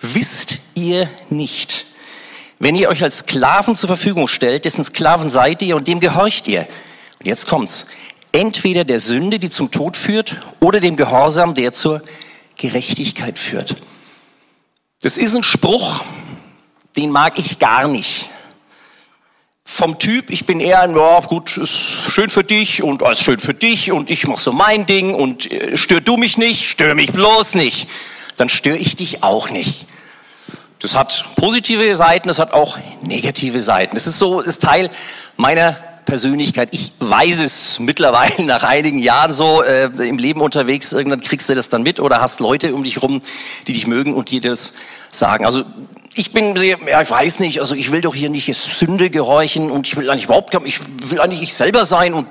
Wisst 0.00 0.58
ihr 0.74 1.10
nicht, 1.28 1.86
wenn 2.60 2.76
ihr 2.76 2.88
euch 2.88 3.02
als 3.02 3.18
Sklaven 3.20 3.74
zur 3.74 3.88
Verfügung 3.88 4.28
stellt, 4.28 4.64
dessen 4.64 4.84
Sklaven 4.84 5.28
seid 5.28 5.62
ihr 5.62 5.74
und 5.74 5.88
dem 5.88 5.98
gehorcht 5.98 6.46
ihr. 6.46 6.68
Und 7.18 7.26
jetzt 7.26 7.48
kommt's. 7.48 7.88
Entweder 8.30 8.84
der 8.84 9.00
Sünde, 9.00 9.40
die 9.40 9.50
zum 9.50 9.70
Tod 9.72 9.96
führt, 9.96 10.36
oder 10.60 10.78
dem 10.78 10.96
Gehorsam, 10.96 11.54
der 11.54 11.72
zur 11.72 12.02
Gerechtigkeit 12.58 13.38
führt. 13.38 13.76
Das 15.02 15.18
ist 15.18 15.34
ein 15.34 15.42
Spruch, 15.42 16.04
den 16.96 17.10
mag 17.10 17.38
ich 17.38 17.58
gar 17.58 17.88
nicht 17.88 18.30
vom 19.70 19.98
Typ, 19.98 20.30
ich 20.30 20.46
bin 20.46 20.60
eher, 20.60 20.90
ja 20.90 21.20
gut, 21.20 21.58
ist 21.58 21.70
schön 22.10 22.30
für 22.30 22.42
dich 22.42 22.82
und 22.82 23.02
oh, 23.02 23.10
ist 23.10 23.22
schön 23.22 23.38
für 23.38 23.52
dich 23.52 23.92
und 23.92 24.08
ich 24.08 24.26
mach 24.26 24.38
so 24.38 24.50
mein 24.50 24.86
Ding 24.86 25.12
und 25.12 25.52
äh, 25.52 25.76
stör 25.76 26.00
du 26.00 26.16
mich 26.16 26.38
nicht, 26.38 26.64
stör 26.64 26.94
mich 26.94 27.12
bloß 27.12 27.54
nicht. 27.54 27.86
Dann 28.38 28.48
störe 28.48 28.78
ich 28.78 28.96
dich 28.96 29.22
auch 29.22 29.50
nicht. 29.50 29.86
Das 30.78 30.94
hat 30.94 31.22
positive 31.36 31.94
Seiten, 31.96 32.28
das 32.28 32.38
hat 32.38 32.54
auch 32.54 32.78
negative 33.02 33.60
Seiten. 33.60 33.94
Das 33.94 34.06
ist 34.06 34.18
so, 34.18 34.40
ist 34.40 34.62
Teil 34.62 34.90
meiner 35.36 35.72
Persönlichkeit. 36.06 36.70
Ich 36.72 36.92
weiß 36.98 37.42
es 37.42 37.78
mittlerweile 37.78 38.42
nach 38.46 38.62
einigen 38.62 38.98
Jahren 38.98 39.34
so 39.34 39.62
äh, 39.62 39.90
im 39.98 40.16
Leben 40.16 40.40
unterwegs. 40.40 40.94
Irgendwann 40.94 41.20
kriegst 41.20 41.50
du 41.50 41.54
das 41.54 41.68
dann 41.68 41.82
mit 41.82 42.00
oder 42.00 42.22
hast 42.22 42.40
Leute 42.40 42.74
um 42.74 42.84
dich 42.84 43.02
rum, 43.02 43.20
die 43.66 43.74
dich 43.74 43.86
mögen 43.86 44.14
und 44.14 44.30
dir 44.30 44.40
das 44.40 44.72
sagen. 45.10 45.44
Also 45.44 45.66
ich 46.14 46.32
bin 46.32 46.56
sehr, 46.56 46.78
ja, 46.88 47.02
ich 47.02 47.10
weiß 47.10 47.40
nicht, 47.40 47.60
also 47.60 47.74
ich 47.74 47.92
will 47.92 48.00
doch 48.00 48.14
hier 48.14 48.30
nicht 48.30 48.52
Sünde 48.54 49.10
gehorchen 49.10 49.70
und 49.70 49.86
ich 49.86 49.96
will 49.96 50.10
eigentlich 50.10 50.24
überhaupt, 50.24 50.54
ich 50.64 50.80
will 51.10 51.20
eigentlich 51.20 51.42
ich 51.42 51.54
selber 51.54 51.84
sein 51.84 52.14
und 52.14 52.26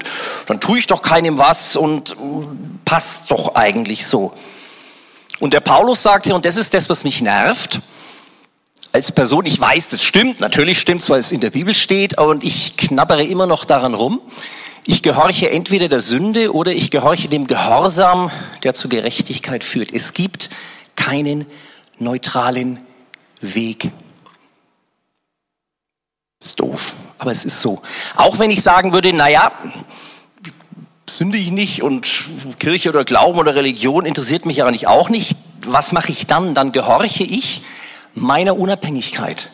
dann 0.48 0.60
tue 0.60 0.80
ich 0.80 0.88
doch 0.88 1.02
keinem 1.02 1.38
was 1.38 1.78
und 1.78 2.16
passt 2.86 3.32
doch 3.32 3.56
eigentlich 3.56 4.06
so. 4.06 4.34
Und 5.40 5.54
der 5.54 5.60
Paulus 5.60 6.04
sagte, 6.04 6.34
und 6.34 6.46
das 6.46 6.58
ist 6.58 6.74
das, 6.74 6.90
was 6.90 7.04
mich 7.04 7.22
nervt, 7.22 7.80
als 8.92 9.12
Person, 9.12 9.46
ich 9.46 9.60
weiß, 9.60 9.90
das 9.90 10.04
stimmt, 10.04 10.40
natürlich 10.40 10.80
stimmt's, 10.80 11.10
weil 11.10 11.20
es 11.20 11.32
in 11.32 11.42
der 11.42 11.52
Bibel 11.52 11.74
steht, 11.74 12.18
und 12.18 12.44
ich 12.44 12.78
knabbere 12.78 13.24
immer 13.24 13.46
noch 13.46 13.66
daran 13.66 13.94
rum. 13.94 14.22
Ich 14.86 15.04
gehorche 15.04 15.52
entweder 15.52 15.90
der 15.90 16.00
Sünde 16.00 16.54
oder 16.54 16.72
ich 16.72 16.90
gehorche 16.90 17.28
dem 17.28 17.46
Gehorsam, 17.46 18.32
der 18.64 18.74
zur 18.74 18.90
Gerechtigkeit 18.90 19.64
führt. 19.64 19.92
Es 19.92 20.14
gibt 20.14 20.50
keinen 20.96 21.46
neutralen 22.00 22.80
Weg. 23.42 23.92
Ist 26.42 26.60
doof, 26.60 26.94
aber 27.18 27.32
es 27.32 27.46
ist 27.46 27.62
so. 27.62 27.82
Auch 28.16 28.40
wenn 28.40 28.52
ich 28.52 28.62
sagen 28.62 28.94
würde, 28.94 29.12
naja, 29.14 29.52
sünde 31.10 31.38
ich 31.38 31.52
nicht 31.52 31.82
und 31.82 32.08
Kirche 32.60 32.90
oder 32.90 33.06
Glauben 33.06 33.40
oder 33.40 33.56
Religion 33.56 34.06
interessiert 34.06 34.46
mich 34.46 34.62
aber 34.62 34.72
nicht 34.72 34.88
auch 34.88 35.10
nicht. 35.10 35.38
Was 35.66 35.92
mache 35.94 36.12
ich 36.12 36.28
dann? 36.28 36.54
Dann 36.54 36.72
gehorche 36.72 37.24
ich 37.24 37.64
meiner 38.14 38.58
Unabhängigkeit. 38.58 39.50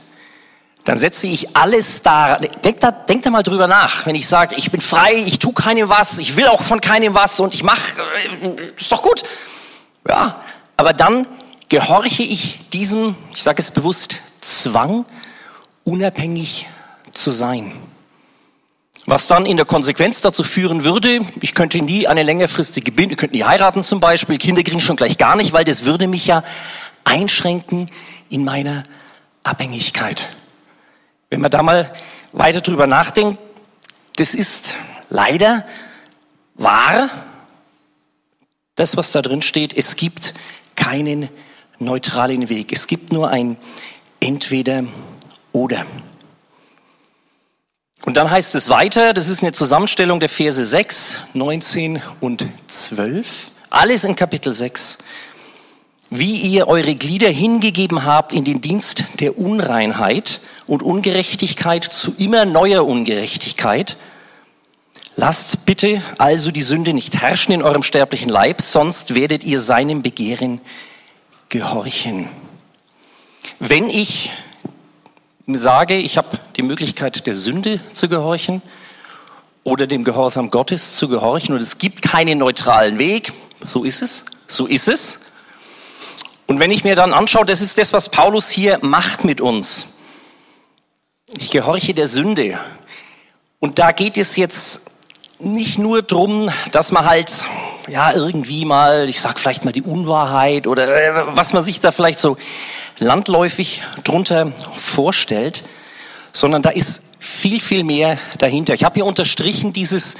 Dann 0.85 0.97
setze 0.97 1.27
ich 1.27 1.55
alles 1.55 2.01
da. 2.01 2.37
Denk 2.37 2.81
da, 2.81 2.91
denk 2.91 3.23
da 3.23 3.29
mal 3.29 3.43
drüber 3.43 3.67
nach. 3.67 4.05
Wenn 4.05 4.15
ich 4.15 4.27
sage, 4.27 4.55
ich 4.57 4.69
bin 4.69 4.81
frei, 4.81 5.13
ich 5.13 5.39
tue 5.39 5.53
keinem 5.53 5.87
was, 5.87 6.17
ich 6.17 6.35
will 6.35 6.47
auch 6.47 6.61
von 6.61 6.81
keinem 6.81 7.13
was 7.13 7.39
und 7.39 7.53
ich 7.53 7.63
mache, 7.63 8.01
äh, 8.41 8.71
ist 8.77 8.91
doch 8.91 9.01
gut. 9.01 9.23
Ja, 10.07 10.41
aber 10.75 10.91
dann 10.91 11.25
gehorche 11.73 12.21
ich 12.21 12.69
diesem, 12.69 13.15
ich 13.33 13.41
sage 13.41 13.59
es 13.59 13.71
bewusst, 13.71 14.17
Zwang, 14.41 15.05
unabhängig 15.83 16.67
zu 17.09 17.31
sein. 17.31 17.73
Was 19.07 19.25
dann 19.25 19.47
in 19.47 19.57
der 19.57 19.65
Konsequenz 19.65 20.21
dazu 20.21 20.43
führen 20.43 20.83
würde, 20.83 21.21
ich 21.41 21.55
könnte 21.55 21.81
nie 21.81 22.05
eine 22.05 22.21
längerfristige 22.21 22.91
Bindung, 22.91 23.13
ich 23.13 23.17
könnte 23.17 23.35
nie 23.35 23.43
heiraten 23.43 23.81
zum 23.81 23.99
Beispiel, 23.99 24.37
Kinder 24.37 24.61
kriegen 24.61 24.81
schon 24.81 24.97
gleich 24.97 25.17
gar 25.17 25.35
nicht, 25.35 25.51
weil 25.51 25.63
das 25.63 25.83
würde 25.83 26.05
mich 26.05 26.27
ja 26.27 26.43
einschränken 27.05 27.89
in 28.29 28.45
meiner 28.45 28.83
Abhängigkeit. 29.41 30.29
Wenn 31.31 31.41
man 31.41 31.49
da 31.49 31.63
mal 31.63 31.91
weiter 32.33 32.61
drüber 32.61 32.85
nachdenkt, 32.85 33.39
das 34.17 34.35
ist 34.35 34.75
leider 35.09 35.65
wahr, 36.53 37.09
das, 38.75 38.95
was 38.95 39.11
da 39.11 39.23
drin 39.23 39.41
steht. 39.41 39.75
Es 39.75 39.95
gibt 39.95 40.35
keinen 40.75 41.29
neutralen 41.83 42.49
Weg. 42.49 42.71
Es 42.71 42.87
gibt 42.87 43.11
nur 43.11 43.29
ein 43.29 43.57
Entweder 44.19 44.85
oder. 45.51 45.85
Und 48.05 48.17
dann 48.17 48.29
heißt 48.29 48.55
es 48.55 48.69
weiter, 48.69 49.13
das 49.13 49.29
ist 49.29 49.43
eine 49.43 49.53
Zusammenstellung 49.53 50.19
der 50.19 50.29
Verse 50.29 50.63
6, 50.63 51.17
19 51.33 52.01
und 52.19 52.45
12. 52.67 53.51
Alles 53.69 54.03
in 54.03 54.15
Kapitel 54.15 54.51
6. 54.51 54.97
Wie 56.09 56.37
ihr 56.37 56.67
eure 56.67 56.95
Glieder 56.95 57.29
hingegeben 57.29 58.03
habt 58.03 58.33
in 58.33 58.43
den 58.43 58.61
Dienst 58.61 59.05
der 59.19 59.37
Unreinheit 59.37 60.41
und 60.67 60.83
Ungerechtigkeit 60.83 61.85
zu 61.85 62.13
immer 62.17 62.45
neuer 62.45 62.85
Ungerechtigkeit, 62.85 63.97
lasst 65.15 65.65
bitte 65.65 66.01
also 66.17 66.51
die 66.51 66.61
Sünde 66.61 66.93
nicht 66.93 67.21
herrschen 67.21 67.53
in 67.53 67.63
eurem 67.63 67.83
sterblichen 67.83 68.29
Leib, 68.29 68.61
sonst 68.61 69.15
werdet 69.15 69.43
ihr 69.43 69.59
seinem 69.59 70.03
Begehren 70.03 70.61
gehorchen. 71.53 72.27
Wenn 73.59 73.87
ich 73.87 74.33
sage, 75.45 75.93
ich 75.93 76.17
habe 76.17 76.39
die 76.55 76.63
Möglichkeit 76.63 77.27
der 77.27 77.35
Sünde 77.35 77.79
zu 77.93 78.09
gehorchen 78.09 78.63
oder 79.63 79.85
dem 79.85 80.03
Gehorsam 80.03 80.49
Gottes 80.49 80.93
zu 80.93 81.07
gehorchen 81.07 81.53
und 81.53 81.61
es 81.61 81.77
gibt 81.77 82.01
keinen 82.01 82.39
neutralen 82.39 82.97
Weg, 82.97 83.33
so 83.61 83.83
ist 83.83 84.01
es, 84.01 84.25
so 84.47 84.65
ist 84.65 84.87
es. 84.87 85.19
Und 86.47 86.59
wenn 86.59 86.71
ich 86.71 86.83
mir 86.83 86.95
dann 86.95 87.13
anschaue, 87.13 87.45
das 87.45 87.61
ist 87.61 87.77
das, 87.77 87.93
was 87.93 88.09
Paulus 88.09 88.49
hier 88.49 88.79
macht 88.81 89.23
mit 89.23 89.39
uns. 89.39 89.89
Ich 91.37 91.51
gehorche 91.51 91.93
der 91.93 92.07
Sünde. 92.07 92.57
Und 93.59 93.77
da 93.77 93.91
geht 93.91 94.17
es 94.17 94.37
jetzt 94.37 94.89
nicht 95.37 95.77
nur 95.77 96.01
drum, 96.01 96.49
dass 96.71 96.91
man 96.91 97.05
halt 97.05 97.45
ja, 97.87 98.13
irgendwie 98.13 98.65
mal, 98.65 99.09
ich 99.09 99.19
sag 99.19 99.39
vielleicht 99.39 99.65
mal 99.65 99.71
die 99.71 99.81
Unwahrheit 99.81 100.67
oder 100.67 100.87
äh, 100.87 101.35
was 101.35 101.53
man 101.53 101.63
sich 101.63 101.79
da 101.79 101.91
vielleicht 101.91 102.19
so 102.19 102.37
landläufig 102.99 103.81
drunter 104.03 104.51
vorstellt, 104.75 105.63
sondern 106.31 106.61
da 106.61 106.69
ist 106.69 107.03
viel, 107.19 107.59
viel 107.59 107.83
mehr 107.83 108.17
dahinter. 108.37 108.73
Ich 108.73 108.83
habe 108.83 108.95
hier 108.95 109.05
unterstrichen 109.05 109.73
dieses 109.73 110.15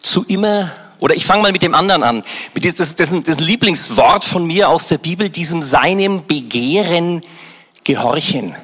zu 0.00 0.24
immer, 0.24 0.70
oder 1.00 1.14
ich 1.14 1.26
fange 1.26 1.42
mal 1.42 1.52
mit 1.52 1.62
dem 1.62 1.74
anderen 1.74 2.02
an, 2.02 2.22
mit 2.54 2.64
diesem, 2.64 2.96
das, 2.96 2.96
das 2.96 3.40
Lieblingswort 3.40 4.24
von 4.24 4.46
mir 4.46 4.68
aus 4.68 4.86
der 4.86 4.98
Bibel, 4.98 5.28
diesem 5.28 5.62
seinem 5.62 6.26
Begehren 6.26 7.22
gehorchen. 7.84 8.54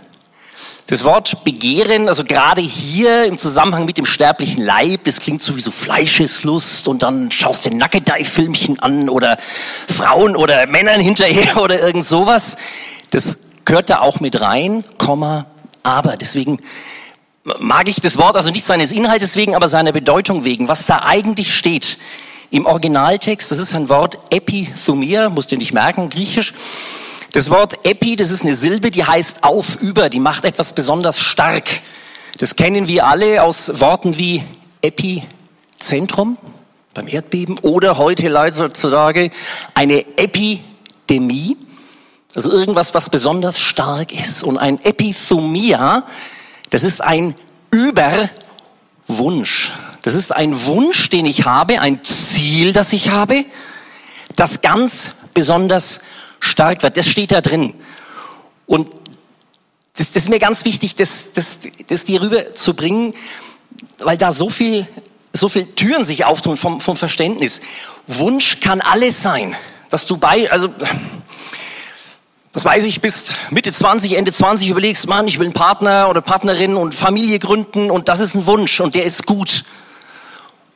Das 0.86 1.04
Wort 1.04 1.44
Begehren, 1.44 2.08
also 2.08 2.24
gerade 2.24 2.60
hier 2.60 3.24
im 3.24 3.38
Zusammenhang 3.38 3.84
mit 3.84 3.98
dem 3.98 4.04
sterblichen 4.04 4.64
Leib, 4.64 5.04
das 5.04 5.20
klingt 5.20 5.40
so 5.40 5.56
wie 5.56 5.60
so 5.60 5.70
Fleischeslust 5.70 6.88
und 6.88 7.02
dann 7.02 7.30
schaust 7.30 7.64
du 7.64 7.70
Nackedei-Filmchen 7.70 8.80
an 8.80 9.08
oder 9.08 9.36
Frauen 9.88 10.34
oder 10.34 10.66
Männern 10.66 11.00
hinterher 11.00 11.56
oder 11.62 11.80
irgend 11.80 12.04
sowas. 12.04 12.56
Das 13.10 13.38
gehört 13.64 13.90
da 13.90 14.00
auch 14.00 14.20
mit 14.20 14.40
rein, 14.40 14.82
Komma, 14.98 15.46
aber. 15.84 16.16
Deswegen 16.16 16.58
mag 17.44 17.88
ich 17.88 18.00
das 18.00 18.18
Wort 18.18 18.36
also 18.36 18.50
nicht 18.50 18.64
seines 18.64 18.90
Inhaltes 18.90 19.36
wegen, 19.36 19.54
aber 19.54 19.68
seiner 19.68 19.92
Bedeutung 19.92 20.44
wegen, 20.44 20.68
was 20.68 20.86
da 20.86 21.02
eigentlich 21.04 21.54
steht. 21.54 21.98
Im 22.50 22.66
Originaltext, 22.66 23.50
das 23.50 23.58
ist 23.58 23.74
ein 23.74 23.88
Wort 23.88 24.18
Epithumia, 24.30 25.30
musst 25.30 25.52
du 25.52 25.56
nicht 25.56 25.72
merken, 25.72 26.10
griechisch. 26.10 26.52
Das 27.32 27.48
Wort 27.48 27.86
epi, 27.86 28.16
das 28.16 28.30
ist 28.30 28.42
eine 28.42 28.54
Silbe, 28.54 28.90
die 28.90 29.06
heißt 29.06 29.42
auf, 29.42 29.80
über, 29.80 30.10
die 30.10 30.20
macht 30.20 30.44
etwas 30.44 30.74
besonders 30.74 31.18
stark. 31.18 31.64
Das 32.36 32.56
kennen 32.56 32.88
wir 32.88 33.06
alle 33.06 33.42
aus 33.42 33.80
Worten 33.80 34.18
wie 34.18 34.44
Epizentrum 34.82 36.36
beim 36.92 37.08
Erdbeben 37.08 37.58
oder 37.60 37.96
heute 37.96 38.30
heutzutage 38.58 39.30
eine 39.74 40.04
Epidemie. 40.18 41.56
Also 42.34 42.50
irgendwas, 42.50 42.92
was 42.92 43.08
besonders 43.08 43.58
stark 43.58 44.12
ist. 44.12 44.44
Und 44.44 44.58
ein 44.58 44.78
Epithumia, 44.84 46.04
das 46.68 46.82
ist 46.82 47.00
ein 47.00 47.34
Überwunsch. 47.70 49.72
Das 50.02 50.14
ist 50.14 50.32
ein 50.32 50.66
Wunsch, 50.66 51.08
den 51.08 51.24
ich 51.24 51.46
habe, 51.46 51.80
ein 51.80 52.02
Ziel, 52.02 52.74
das 52.74 52.92
ich 52.92 53.08
habe, 53.08 53.46
das 54.36 54.60
ganz 54.60 55.12
besonders 55.32 56.00
stark 56.42 56.82
wird. 56.82 56.96
Das 56.96 57.08
steht 57.08 57.32
da 57.32 57.40
drin. 57.40 57.74
Und 58.66 58.90
das, 59.96 60.12
das 60.12 60.24
ist 60.24 60.28
mir 60.28 60.38
ganz 60.38 60.64
wichtig, 60.64 60.96
das, 60.96 61.32
das, 61.32 61.60
das 61.86 62.04
dir 62.04 62.20
rüber 62.20 62.52
zu 62.52 62.74
bringen, 62.74 63.14
weil 63.98 64.16
da 64.16 64.32
so 64.32 64.50
viel, 64.50 64.86
so 65.32 65.48
viel 65.48 65.66
Türen 65.66 66.04
sich 66.04 66.24
auftun 66.24 66.56
vom, 66.56 66.80
vom 66.80 66.96
Verständnis. 66.96 67.60
Wunsch 68.06 68.60
kann 68.60 68.80
alles 68.80 69.22
sein, 69.22 69.54
dass 69.90 70.06
du 70.06 70.16
bei, 70.16 70.50
also, 70.50 70.68
was 72.52 72.64
weiß 72.64 72.84
ich, 72.84 73.00
bist 73.00 73.36
Mitte 73.50 73.72
20, 73.72 74.16
Ende 74.16 74.32
20, 74.32 74.68
überlegst, 74.68 75.06
Mann, 75.06 75.28
ich 75.28 75.38
will 75.38 75.46
einen 75.46 75.54
Partner 75.54 76.08
oder 76.10 76.20
Partnerin 76.20 76.76
und 76.76 76.94
Familie 76.94 77.38
gründen 77.38 77.90
und 77.90 78.08
das 78.08 78.20
ist 78.20 78.34
ein 78.34 78.46
Wunsch 78.46 78.80
und 78.80 78.94
der 78.94 79.04
ist 79.04 79.26
gut. 79.26 79.64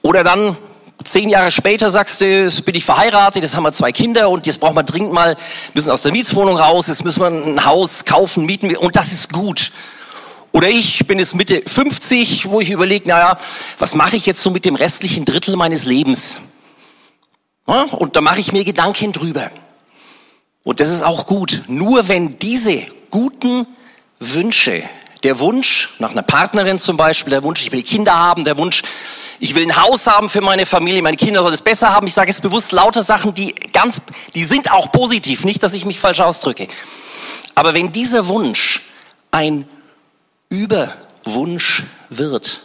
Oder 0.03 0.23
dann 0.23 0.57
zehn 1.05 1.29
Jahre 1.29 1.51
später 1.51 1.91
sagst 1.91 2.21
du, 2.21 2.51
bin 2.65 2.75
ich 2.75 2.85
verheiratet, 2.85 3.43
jetzt 3.43 3.55
haben 3.55 3.63
wir 3.65 3.73
zwei 3.73 3.93
Kinder 3.93 4.31
und 4.31 4.47
jetzt 4.47 4.61
brauchen 4.61 4.77
wir 4.77 4.83
dringend 4.83 5.13
mal, 5.13 5.37
müssen 5.75 5.91
aus 5.91 6.03
der 6.03 6.13
Mietswohnung 6.13 6.57
raus, 6.57 6.89
jetzt 6.89 7.05
müssen 7.05 7.21
wir 7.21 7.29
ein 7.29 7.65
Haus 7.65 8.05
kaufen, 8.05 8.47
mieten 8.47 8.75
und 8.77 8.97
das 8.97 9.13
ist 9.13 9.33
gut. 9.33 9.73
Oder 10.53 10.69
ich 10.69 11.07
bin 11.07 11.19
jetzt 11.19 11.35
Mitte 11.35 11.63
50, 11.67 12.49
wo 12.49 12.61
ich 12.61 12.71
überlege, 12.71 13.09
naja, 13.09 13.39
was 13.79 13.95
mache 13.95 14.17
ich 14.17 14.25
jetzt 14.25 14.43
so 14.43 14.51
mit 14.51 14.65
dem 14.65 14.75
restlichen 14.75 15.27
Drittel 15.27 15.55
meines 15.55 15.85
Lebens? 15.85 16.41
Und 17.67 18.17
da 18.17 18.21
mache 18.21 18.41
ich 18.41 18.53
mir 18.53 18.65
Gedanken 18.65 19.13
drüber. 19.13 19.51
Und 20.65 20.81
das 20.81 20.89
ist 20.89 21.03
auch 21.03 21.27
gut. 21.27 21.65
Nur 21.67 22.09
wenn 22.09 22.39
diese 22.39 22.83
guten 23.11 23.67
Wünsche, 24.19 24.83
der 25.23 25.39
Wunsch 25.39 25.91
nach 25.99 26.11
einer 26.11 26.23
Partnerin 26.23 26.79
zum 26.79 26.97
Beispiel, 26.97 27.31
der 27.31 27.43
Wunsch, 27.43 27.63
ich 27.63 27.73
will 27.73 27.83
Kinder 27.83 28.15
haben, 28.15 28.45
der 28.45 28.57
Wunsch, 28.57 28.83
ich 29.39 29.55
will 29.55 29.65
ein 29.65 29.77
Haus 29.77 30.07
haben 30.07 30.29
für 30.29 30.41
meine 30.41 30.67
Familie, 30.67 31.03
meine 31.03 31.17
Kinder 31.17 31.43
sollen 31.43 31.55
es 31.55 31.63
besser 31.63 31.93
haben. 31.93 32.07
Ich 32.07 32.15
sage 32.15 32.31
es 32.31 32.41
bewusst 32.41 32.73
lauter 32.73 33.03
Sachen, 33.03 33.35
die 33.35 33.55
ganz, 33.73 34.01
die 34.35 34.45
sind 34.45 34.71
auch 34.71 34.93
positiv, 34.93 35.45
nicht, 35.45 35.63
dass 35.63 35.75
ich 35.75 35.85
mich 35.85 36.01
falsch 36.01 36.21
ausdrücke. 36.21 36.69
Aber 37.55 37.75
wenn 37.75 37.93
dieser 37.93 38.29
Wunsch 38.29 38.83
ein 39.31 39.69
Überwunsch 40.49 41.85
wird, 42.09 42.61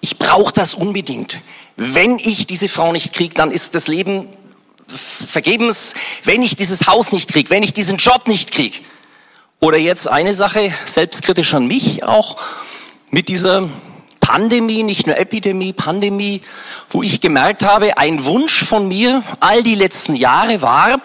ich 0.00 0.18
brauche 0.18 0.52
das 0.52 0.74
unbedingt. 0.74 1.40
Wenn 1.76 2.18
ich 2.18 2.46
diese 2.46 2.68
Frau 2.68 2.92
nicht 2.92 3.12
kriege, 3.12 3.34
dann 3.34 3.50
ist 3.50 3.74
das 3.74 3.86
Leben 3.86 4.28
vergebens. 4.86 5.94
Wenn 6.24 6.42
ich 6.42 6.56
dieses 6.56 6.86
Haus 6.86 7.12
nicht 7.12 7.30
kriege, 7.30 7.50
wenn 7.50 7.62
ich 7.62 7.72
diesen 7.72 7.98
Job 7.98 8.28
nicht 8.28 8.52
kriege. 8.52 8.78
Oder 9.62 9.76
jetzt 9.76 10.08
eine 10.08 10.32
Sache, 10.32 10.72
selbstkritisch 10.86 11.52
an 11.52 11.66
mich 11.66 12.02
auch, 12.02 12.36
mit 13.10 13.28
dieser 13.28 13.68
Pandemie, 14.18 14.82
nicht 14.82 15.06
nur 15.06 15.18
Epidemie, 15.18 15.74
Pandemie, 15.74 16.40
wo 16.88 17.02
ich 17.02 17.20
gemerkt 17.20 17.62
habe, 17.62 17.98
ein 17.98 18.24
Wunsch 18.24 18.64
von 18.64 18.88
mir 18.88 19.22
all 19.40 19.62
die 19.62 19.74
letzten 19.74 20.14
Jahre 20.14 20.62
war, 20.62 21.02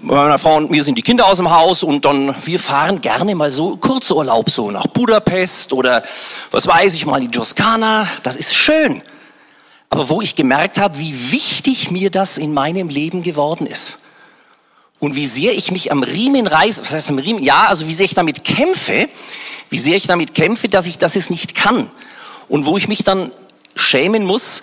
meiner 0.00 0.38
Frau 0.38 0.58
und 0.58 0.70
mir 0.70 0.84
sind 0.84 0.96
die 0.96 1.02
Kinder 1.02 1.26
aus 1.26 1.38
dem 1.38 1.50
Haus 1.50 1.82
und 1.82 2.04
dann 2.04 2.36
wir 2.44 2.60
fahren 2.60 3.00
gerne 3.00 3.34
mal 3.34 3.50
so 3.50 3.76
Kurzurlaub 3.76 4.48
so 4.48 4.70
nach 4.70 4.86
Budapest 4.86 5.72
oder 5.72 6.04
was 6.52 6.68
weiß 6.68 6.94
ich 6.94 7.04
mal 7.04 7.16
in 7.16 7.30
die 7.30 7.36
Toskana. 7.36 8.06
Das 8.22 8.36
ist 8.36 8.54
schön. 8.54 9.02
Aber 9.88 10.08
wo 10.08 10.22
ich 10.22 10.36
gemerkt 10.36 10.78
habe, 10.78 10.98
wie 10.98 11.32
wichtig 11.32 11.90
mir 11.90 12.10
das 12.10 12.38
in 12.38 12.54
meinem 12.54 12.88
Leben 12.88 13.24
geworden 13.24 13.66
ist 13.66 14.04
und 15.00 15.16
wie 15.16 15.26
sehr 15.26 15.54
ich 15.54 15.70
mich 15.72 15.90
am 15.90 16.02
Riemen 16.02 16.46
reiße, 16.46 16.82
was 16.82 16.92
heißt 16.92 17.10
am 17.10 17.18
Riemen? 17.18 17.42
Ja, 17.42 17.66
also 17.66 17.88
wie 17.88 17.94
sehr 17.94 18.04
ich 18.04 18.14
damit 18.14 18.44
kämpfe, 18.44 19.08
wie 19.70 19.78
sehr 19.78 19.96
ich 19.96 20.06
damit 20.06 20.34
kämpfe, 20.34 20.68
dass 20.68 20.86
ich 20.86 20.98
das 20.98 21.14
jetzt 21.14 21.30
nicht 21.30 21.54
kann 21.54 21.90
und 22.48 22.66
wo 22.66 22.76
ich 22.76 22.86
mich 22.86 23.02
dann 23.02 23.32
schämen 23.74 24.24
muss 24.24 24.62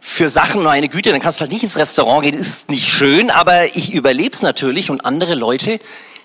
für 0.00 0.28
Sachen, 0.28 0.62
meine 0.62 0.88
Güte, 0.88 1.10
dann 1.10 1.20
kannst 1.20 1.40
du 1.40 1.42
halt 1.42 1.52
nicht 1.52 1.64
ins 1.64 1.76
Restaurant 1.76 2.22
gehen, 2.22 2.34
ist 2.34 2.70
nicht 2.70 2.88
schön, 2.88 3.28
aber 3.28 3.76
ich 3.76 3.92
überlebe 3.92 4.30
es 4.32 4.40
natürlich 4.40 4.88
und 4.88 5.04
andere 5.04 5.34
Leute, 5.34 5.80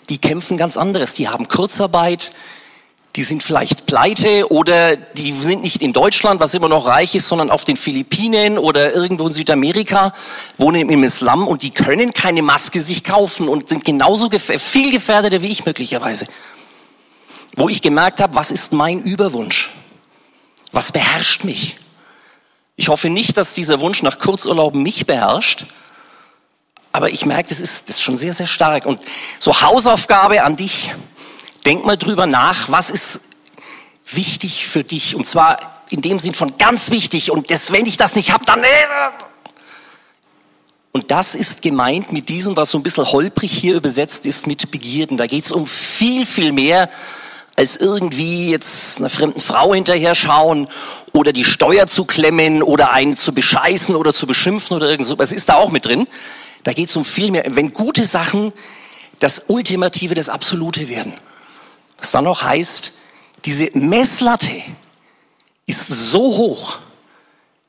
die 0.09 0.19
kämpfen 0.19 0.55
ganz 0.57 0.77
anderes. 0.77 1.15
Die 1.15 1.29
haben 1.29 1.47
Kurzarbeit, 1.47 2.31
die 3.15 3.23
sind 3.23 3.43
vielleicht 3.43 3.85
pleite 3.85 4.51
oder 4.51 4.95
die 4.95 5.33
sind 5.33 5.63
nicht 5.63 5.81
in 5.81 5.91
Deutschland, 5.91 6.39
was 6.39 6.53
immer 6.53 6.69
noch 6.69 6.85
reich 6.85 7.13
ist, 7.13 7.27
sondern 7.27 7.49
auf 7.49 7.65
den 7.65 7.75
Philippinen 7.75 8.57
oder 8.57 8.93
irgendwo 8.93 9.27
in 9.27 9.33
Südamerika, 9.33 10.13
wohnen 10.57 10.89
im 10.89 11.03
Islam 11.03 11.47
und 11.47 11.61
die 11.61 11.71
können 11.71 12.13
keine 12.13 12.41
Maske 12.41 12.79
sich 12.79 13.03
kaufen 13.03 13.49
und 13.49 13.67
sind 13.67 13.83
genauso 13.83 14.29
gef 14.29 14.61
viel 14.61 14.91
gefährdeter 14.91 15.41
wie 15.41 15.51
ich 15.51 15.65
möglicherweise. 15.65 16.25
Wo 17.57 17.67
ich 17.67 17.81
gemerkt 17.81 18.21
habe, 18.21 18.35
was 18.35 18.49
ist 18.49 18.71
mein 18.71 19.01
Überwunsch? 19.01 19.73
Was 20.71 20.93
beherrscht 20.93 21.43
mich? 21.43 21.77
Ich 22.77 22.87
hoffe 22.87 23.09
nicht, 23.09 23.35
dass 23.35 23.53
dieser 23.53 23.81
Wunsch 23.81 24.03
nach 24.03 24.19
Kurzurlaub 24.19 24.73
mich 24.73 25.05
beherrscht, 25.05 25.65
aber 26.93 27.09
ich 27.09 27.25
merke, 27.25 27.49
das 27.49 27.59
ist, 27.59 27.89
das 27.89 27.97
ist 27.97 28.01
schon 28.01 28.17
sehr, 28.17 28.33
sehr 28.33 28.47
stark. 28.47 28.85
Und 28.85 29.01
so 29.39 29.61
Hausaufgabe 29.61 30.43
an 30.43 30.57
dich, 30.57 30.93
denk 31.65 31.85
mal 31.85 31.97
drüber 31.97 32.25
nach, 32.25 32.69
was 32.69 32.89
ist 32.89 33.21
wichtig 34.05 34.67
für 34.67 34.83
dich? 34.83 35.15
Und 35.15 35.25
zwar 35.25 35.83
in 35.89 36.01
dem 36.01 36.19
Sinn 36.19 36.33
von 36.33 36.57
ganz 36.57 36.91
wichtig. 36.91 37.31
Und 37.31 37.51
das, 37.51 37.71
wenn 37.71 37.85
ich 37.85 37.97
das 37.97 38.15
nicht 38.15 38.31
habe, 38.31 38.45
dann... 38.45 38.63
Äh, 38.63 38.67
und 40.93 41.09
das 41.09 41.35
ist 41.35 41.61
gemeint 41.61 42.11
mit 42.11 42.27
diesem, 42.27 42.57
was 42.57 42.71
so 42.71 42.77
ein 42.77 42.83
bisschen 42.83 43.09
holprig 43.09 43.51
hier 43.51 43.75
übersetzt 43.75 44.25
ist, 44.25 44.45
mit 44.45 44.71
Begierden. 44.71 45.15
Da 45.15 45.25
geht 45.25 45.45
es 45.45 45.51
um 45.53 45.65
viel, 45.65 46.25
viel 46.25 46.51
mehr 46.51 46.89
als 47.55 47.77
irgendwie 47.77 48.49
jetzt 48.49 48.99
einer 48.99 49.09
fremden 49.09 49.39
Frau 49.39 49.73
hinterher 49.73 50.15
schauen 50.15 50.67
oder 51.13 51.31
die 51.31 51.45
Steuer 51.45 51.87
zu 51.87 52.05
klemmen 52.05 52.63
oder 52.63 52.91
einen 52.91 53.15
zu 53.15 53.33
bescheißen 53.33 53.95
oder 53.95 54.13
zu 54.13 54.25
beschimpfen 54.25 54.75
oder 54.75 54.89
irgend 54.89 55.07
so. 55.07 55.17
Was 55.17 55.31
ist 55.31 55.49
da 55.49 55.55
auch 55.55 55.71
mit 55.71 55.85
drin? 55.85 56.07
Da 56.63 56.73
geht 56.73 56.89
es 56.89 56.95
um 56.95 57.05
viel 57.05 57.31
mehr. 57.31 57.43
Wenn 57.47 57.73
gute 57.73 58.05
Sachen 58.05 58.51
das 59.19 59.43
Ultimative, 59.47 60.15
das 60.15 60.29
Absolute 60.29 60.89
werden. 60.89 61.13
Was 62.01 62.11
dann 62.11 62.25
noch 62.25 62.43
heißt, 62.43 62.91
diese 63.45 63.69
Messlatte 63.73 64.61
ist 65.65 65.87
so 65.87 66.35
hoch, 66.35 66.79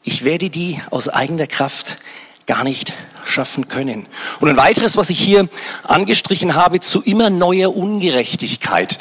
ich 0.03 0.25
werde 0.25 0.51
die 0.51 0.81
aus 0.90 1.09
eigener 1.09 1.47
Kraft 1.47 1.99
gar 2.47 2.64
nicht 2.64 2.92
schaffen 3.25 3.68
können. 3.68 4.07
Und 4.40 4.49
ein 4.49 4.57
weiteres, 4.57 4.97
was 4.97 5.11
ich 5.11 5.21
hier 5.21 5.49
angestrichen 5.85 6.57
habe, 6.57 6.81
zu 6.81 7.03
immer 7.03 7.31
neuer 7.31 7.77
Ungerechtigkeit 7.77 8.99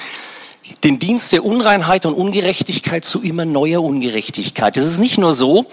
den 0.83 0.99
Dienst 0.99 1.31
der 1.31 1.43
Unreinheit 1.43 2.05
und 2.05 2.13
Ungerechtigkeit 2.13 3.05
zu 3.05 3.21
immer 3.21 3.45
neuer 3.45 3.83
Ungerechtigkeit. 3.83 4.77
Es 4.77 4.85
ist 4.85 4.99
nicht 4.99 5.17
nur 5.17 5.33
so, 5.33 5.65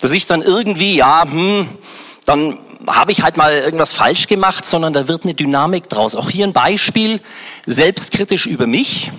dass 0.00 0.12
ich 0.12 0.26
dann 0.26 0.42
irgendwie, 0.42 0.96
ja, 0.96 1.24
hm, 1.24 1.68
dann 2.24 2.58
habe 2.86 3.12
ich 3.12 3.22
halt 3.22 3.36
mal 3.36 3.52
irgendwas 3.52 3.92
falsch 3.92 4.26
gemacht, 4.26 4.64
sondern 4.64 4.92
da 4.92 5.08
wird 5.08 5.24
eine 5.24 5.34
Dynamik 5.34 5.88
draus. 5.88 6.16
Auch 6.16 6.30
hier 6.30 6.46
ein 6.46 6.52
Beispiel, 6.52 7.20
selbstkritisch 7.66 8.46
über 8.46 8.66
mich. 8.66 9.10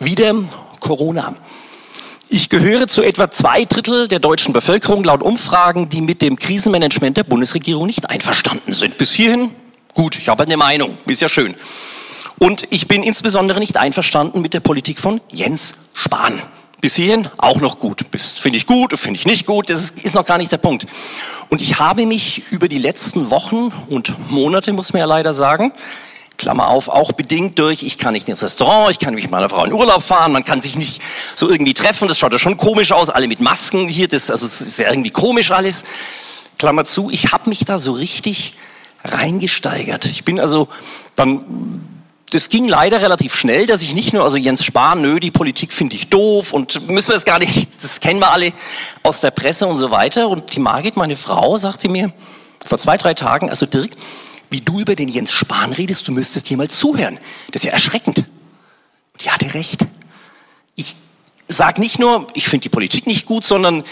Wieder 0.00 0.34
Corona. 0.80 1.36
Ich 2.28 2.48
gehöre 2.48 2.88
zu 2.88 3.02
etwa 3.02 3.30
zwei 3.30 3.64
Drittel 3.64 4.08
der 4.08 4.18
deutschen 4.18 4.52
Bevölkerung 4.52 5.04
laut 5.04 5.22
Umfragen, 5.22 5.88
die 5.88 6.00
mit 6.00 6.22
dem 6.22 6.36
Krisenmanagement 6.36 7.16
der 7.16 7.24
Bundesregierung 7.24 7.86
nicht 7.86 8.10
einverstanden 8.10 8.72
sind. 8.72 8.98
Bis 8.98 9.12
hierhin, 9.12 9.54
gut, 9.94 10.18
ich 10.18 10.28
habe 10.28 10.42
eine 10.42 10.56
Meinung, 10.56 10.98
ist 11.06 11.22
ja 11.22 11.28
schön. 11.28 11.54
Und 12.38 12.66
ich 12.70 12.88
bin 12.88 13.02
insbesondere 13.02 13.60
nicht 13.60 13.76
einverstanden 13.76 14.42
mit 14.42 14.54
der 14.54 14.60
Politik 14.60 14.98
von 14.98 15.20
Jens 15.30 15.74
Spahn. 15.94 16.42
Bis 16.80 16.94
hierhin 16.94 17.28
auch 17.38 17.60
noch 17.60 17.78
gut. 17.78 18.04
Finde 18.16 18.58
ich 18.58 18.66
gut, 18.66 18.98
finde 18.98 19.18
ich 19.18 19.26
nicht 19.26 19.46
gut, 19.46 19.70
das 19.70 19.80
ist, 19.80 19.98
ist 19.98 20.14
noch 20.14 20.26
gar 20.26 20.38
nicht 20.38 20.52
der 20.52 20.58
Punkt. 20.58 20.86
Und 21.48 21.62
ich 21.62 21.78
habe 21.78 22.06
mich 22.06 22.42
über 22.50 22.68
die 22.68 22.78
letzten 22.78 23.30
Wochen 23.30 23.72
und 23.88 24.30
Monate, 24.30 24.72
muss 24.72 24.92
man 24.92 25.00
ja 25.00 25.06
leider 25.06 25.32
sagen, 25.32 25.72
Klammer 26.36 26.68
auf, 26.68 26.88
auch 26.88 27.12
bedingt 27.12 27.58
durch, 27.58 27.82
ich 27.82 27.96
kann 27.96 28.12
nicht 28.12 28.28
ins 28.28 28.42
Restaurant, 28.42 28.90
ich 28.90 28.98
kann 28.98 29.14
nicht 29.14 29.24
mit 29.24 29.30
meiner 29.30 29.48
Frau 29.48 29.64
in 29.64 29.72
Urlaub 29.72 30.02
fahren, 30.02 30.32
man 30.32 30.44
kann 30.44 30.60
sich 30.60 30.76
nicht 30.76 31.00
so 31.34 31.48
irgendwie 31.48 31.72
treffen, 31.72 32.08
das 32.08 32.18
schaut 32.18 32.32
ja 32.32 32.38
schon 32.38 32.58
komisch 32.58 32.92
aus, 32.92 33.08
alle 33.08 33.26
mit 33.26 33.40
Masken 33.40 33.88
hier, 33.88 34.06
das, 34.06 34.30
also 34.30 34.44
es 34.44 34.60
ist 34.60 34.78
ja 34.78 34.90
irgendwie 34.90 35.10
komisch 35.10 35.50
alles. 35.50 35.84
Klammer 36.58 36.84
zu, 36.84 37.10
ich 37.10 37.32
habe 37.32 37.48
mich 37.48 37.64
da 37.64 37.78
so 37.78 37.92
richtig 37.92 38.54
reingesteigert. 39.04 40.06
Ich 40.06 40.24
bin 40.24 40.40
also 40.40 40.68
dann 41.14 41.95
das 42.30 42.48
ging 42.48 42.66
leider 42.66 43.00
relativ 43.00 43.34
schnell, 43.36 43.66
dass 43.66 43.82
ich 43.82 43.94
nicht 43.94 44.12
nur, 44.12 44.24
also 44.24 44.36
Jens 44.36 44.64
Spahn, 44.64 45.00
nö, 45.00 45.20
die 45.20 45.30
Politik 45.30 45.72
finde 45.72 45.94
ich 45.94 46.08
doof 46.08 46.52
und 46.52 46.88
müssen 46.88 47.08
wir 47.08 47.14
das 47.14 47.24
gar 47.24 47.38
nicht, 47.38 47.82
das 47.82 48.00
kennen 48.00 48.20
wir 48.20 48.32
alle 48.32 48.52
aus 49.02 49.20
der 49.20 49.30
Presse 49.30 49.66
und 49.66 49.76
so 49.76 49.90
weiter. 49.90 50.28
Und 50.28 50.54
die 50.54 50.60
Margit, 50.60 50.96
meine 50.96 51.14
Frau, 51.14 51.56
sagte 51.56 51.88
mir 51.88 52.12
vor 52.64 52.78
zwei, 52.78 52.96
drei 52.96 53.14
Tagen, 53.14 53.48
also 53.48 53.64
Dirk, 53.64 53.92
wie 54.50 54.60
du 54.60 54.80
über 54.80 54.96
den 54.96 55.08
Jens 55.08 55.32
Spahn 55.32 55.72
redest, 55.72 56.08
du 56.08 56.12
müsstest 56.12 56.50
dir 56.50 56.56
mal 56.56 56.68
zuhören. 56.68 57.18
Das 57.52 57.62
ist 57.62 57.66
ja 57.66 57.72
erschreckend. 57.72 58.18
Und 58.18 59.24
die 59.24 59.30
hatte 59.30 59.54
recht. 59.54 59.86
Ich 60.74 60.96
sag 61.46 61.78
nicht 61.78 62.00
nur, 62.00 62.26
ich 62.34 62.48
finde 62.48 62.62
die 62.62 62.68
Politik 62.70 63.06
nicht 63.06 63.26
gut, 63.26 63.44
sondern 63.44 63.84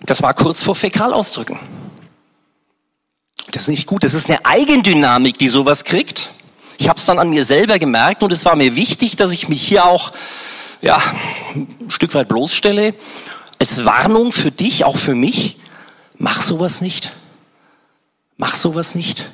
das 0.00 0.22
war 0.22 0.32
kurz 0.34 0.62
vor 0.62 0.76
Fäkalausdrücken. 0.76 1.58
Das 3.50 3.62
ist 3.62 3.68
nicht 3.68 3.86
gut. 3.86 4.04
Das 4.04 4.14
ist 4.14 4.30
eine 4.30 4.44
Eigendynamik, 4.44 5.38
die 5.38 5.48
sowas 5.48 5.84
kriegt. 5.84 6.30
Ich 6.80 6.88
habe 6.88 6.98
es 6.98 7.04
dann 7.04 7.18
an 7.18 7.28
mir 7.28 7.44
selber 7.44 7.78
gemerkt 7.78 8.22
und 8.22 8.32
es 8.32 8.46
war 8.46 8.56
mir 8.56 8.74
wichtig, 8.74 9.14
dass 9.16 9.32
ich 9.32 9.50
mich 9.50 9.60
hier 9.60 9.84
auch 9.84 10.12
ja, 10.80 10.98
ein 11.54 11.68
Stück 11.88 12.14
weit 12.14 12.28
bloßstelle, 12.28 12.94
als 13.58 13.84
Warnung 13.84 14.32
für 14.32 14.50
dich, 14.50 14.86
auch 14.86 14.96
für 14.96 15.14
mich, 15.14 15.58
mach 16.16 16.40
sowas 16.40 16.80
nicht. 16.80 17.12
Mach 18.38 18.54
sowas 18.54 18.94
nicht. 18.94 19.30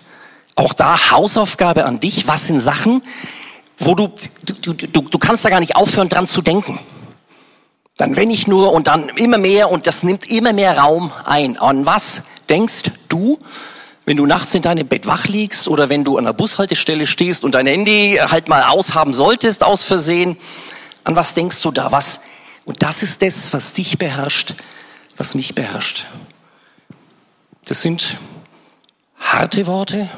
Auch 0.56 0.72
da 0.72 1.12
Hausaufgabe 1.12 1.84
an 1.84 2.00
dich. 2.00 2.26
Was 2.26 2.48
sind 2.48 2.58
Sachen, 2.58 3.00
wo 3.78 3.94
du, 3.94 4.12
du, 4.42 4.72
du, 4.72 5.02
du 5.02 5.18
kannst 5.18 5.44
da 5.44 5.48
gar 5.48 5.60
nicht 5.60 5.76
aufhören, 5.76 6.08
dran 6.08 6.26
zu 6.26 6.42
denken. 6.42 6.80
Dann 7.96 8.16
wenn 8.16 8.32
ich 8.32 8.48
nur 8.48 8.72
und 8.72 8.88
dann 8.88 9.08
immer 9.10 9.38
mehr 9.38 9.70
und 9.70 9.86
das 9.86 10.02
nimmt 10.02 10.28
immer 10.28 10.52
mehr 10.52 10.78
Raum 10.78 11.12
ein. 11.24 11.58
An 11.58 11.86
was 11.86 12.22
denkst 12.48 12.90
du, 13.08 13.38
wenn 14.06 14.16
du 14.16 14.24
nachts 14.24 14.54
in 14.54 14.62
deinem 14.62 14.86
Bett 14.86 15.06
wach 15.06 15.26
liegst 15.26 15.66
oder 15.66 15.88
wenn 15.88 16.04
du 16.04 16.16
an 16.16 16.24
der 16.24 16.32
Bushaltestelle 16.32 17.08
stehst 17.08 17.44
und 17.44 17.56
dein 17.56 17.66
Handy 17.66 18.18
halt 18.20 18.48
mal 18.48 18.62
aushaben 18.62 19.12
solltest 19.12 19.64
aus 19.64 19.82
Versehen? 19.82 20.36
An 21.02 21.16
was 21.16 21.34
denkst 21.34 21.60
du 21.60 21.72
da? 21.72 21.90
Was? 21.90 22.20
Und 22.64 22.82
das 22.82 23.02
ist 23.02 23.20
das, 23.20 23.52
was 23.52 23.72
dich 23.72 23.98
beherrscht, 23.98 24.54
was 25.16 25.34
mich 25.34 25.56
beherrscht. 25.56 26.06
Das 27.64 27.82
sind 27.82 28.16
harte 29.18 29.66
Worte, 29.66 30.08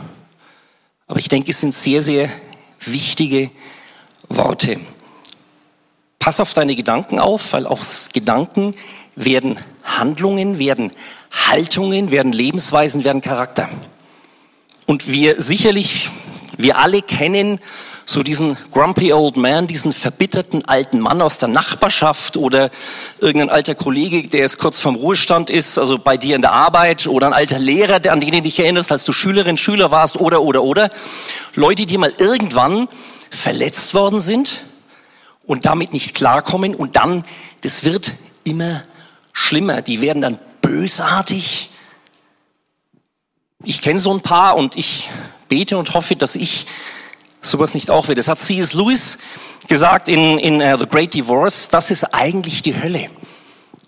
aber 1.07 1.19
ich 1.19 1.29
denke, 1.29 1.51
es 1.51 1.61
sind 1.61 1.75
sehr, 1.75 2.03
sehr 2.03 2.31
wichtige 2.81 3.51
Worte. 4.29 4.81
Pass 6.19 6.41
auf 6.41 6.53
deine 6.53 6.77
Gedanken 6.77 7.19
auf, 7.19 7.55
weil 7.55 7.67
aus 7.67 8.11
Gedanken 8.13 8.75
werden 9.25 9.59
Handlungen, 9.85 10.59
werden 10.59 10.93
Haltungen, 11.49 12.11
werden 12.11 12.33
Lebensweisen, 12.33 13.05
werden 13.05 13.21
Charakter. 13.21 13.69
Und 14.87 15.09
wir 15.09 15.41
sicherlich, 15.41 16.11
wir 16.57 16.79
alle 16.79 17.03
kennen 17.03 17.59
so 18.09 18.23
diesen 18.23 18.57
grumpy 18.71 19.13
old 19.13 19.37
man, 19.37 19.67
diesen 19.67 19.93
verbitterten 19.93 20.65
alten 20.65 20.99
Mann 20.99 21.21
aus 21.21 21.37
der 21.37 21.51
Nachbarschaft 21.51 22.39
oder 22.39 22.71
irgendein 23.21 23.51
alter 23.51 23.75
Kollege, 23.75 24.27
der 24.27 24.41
jetzt 24.41 24.59
kurz 24.59 24.81
vorm 24.81 24.95
Ruhestand 24.95 25.51
ist, 25.51 25.79
also 25.79 25.99
bei 25.99 26.17
dir 26.17 26.35
in 26.35 26.41
der 26.41 26.53
Arbeit 26.53 27.07
oder 27.07 27.27
ein 27.27 27.35
alter 27.35 27.59
Lehrer, 27.59 28.01
an 28.11 28.21
den 28.21 28.31
du 28.31 28.41
dich 28.41 28.59
erinnerst, 28.61 28.91
als 28.91 29.05
du 29.05 29.13
Schülerin, 29.13 29.59
Schüler 29.59 29.91
warst 29.91 30.19
oder, 30.19 30.41
oder, 30.41 30.63
oder. 30.63 30.89
Leute, 31.55 31.85
die 31.85 31.99
mal 31.99 32.15
irgendwann 32.19 32.89
verletzt 33.29 33.93
worden 33.93 34.23
sind 34.23 34.65
und 35.47 35.67
damit 35.67 35.93
nicht 35.93 36.15
klarkommen 36.15 36.75
und 36.75 36.97
dann, 36.97 37.25
das 37.61 37.85
wird 37.85 38.15
immer 38.45 38.85
schlimmer. 39.39 39.83
Die 39.83 40.01
werden 40.01 40.21
dann 40.21 40.39
bösartig. 40.61 41.71
Ich 43.65 43.83
kenne 43.83 44.01
so 44.01 44.13
ein 44.13 44.21
paar 44.21 44.57
und 44.57 44.77
ich 44.77 45.09
bete 45.49 45.79
und 45.79 45.95
hoffe, 45.95 46.17
dass 46.17 46.35
ich 46.35 46.67
sowas 47.41 47.75
nicht 47.75 47.91
auch 47.91 48.09
wird. 48.09 48.19
Das 48.19 48.29
hat 48.29 48.39
C.S. 48.39 48.75
Lewis 48.75 49.19
gesagt 49.69 50.09
in, 50.09 50.39
in 50.39 50.61
uh, 50.61 50.77
The 50.77 50.87
Great 50.87 51.15
Divorce, 51.15 51.69
das 51.69 51.91
ist 51.91 52.05
eigentlich 52.05 52.63
die 52.63 52.81
Hölle. 52.81 53.11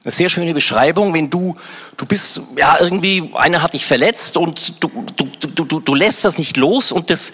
Eine 0.03 0.11
sehr 0.13 0.29
schöne 0.29 0.55
Beschreibung, 0.55 1.13
wenn 1.13 1.29
du, 1.29 1.57
du 1.97 2.07
bist, 2.07 2.41
ja, 2.57 2.79
irgendwie, 2.81 3.31
einer 3.35 3.63
hat 3.63 3.75
dich 3.75 3.85
verletzt 3.85 4.37
und 4.37 4.83
du, 4.83 4.89
du, 5.17 5.29
du, 5.55 5.65
du, 5.65 5.81
du 5.81 5.95
lässt 5.95 6.25
das 6.25 6.39
nicht 6.39 6.57
los 6.57 6.91
und 6.91 7.11
das 7.11 7.33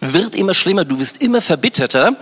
wird 0.00 0.34
immer 0.34 0.54
schlimmer, 0.54 0.84
du 0.84 0.98
wirst 0.98 1.22
immer 1.22 1.40
verbitterter. 1.40 2.16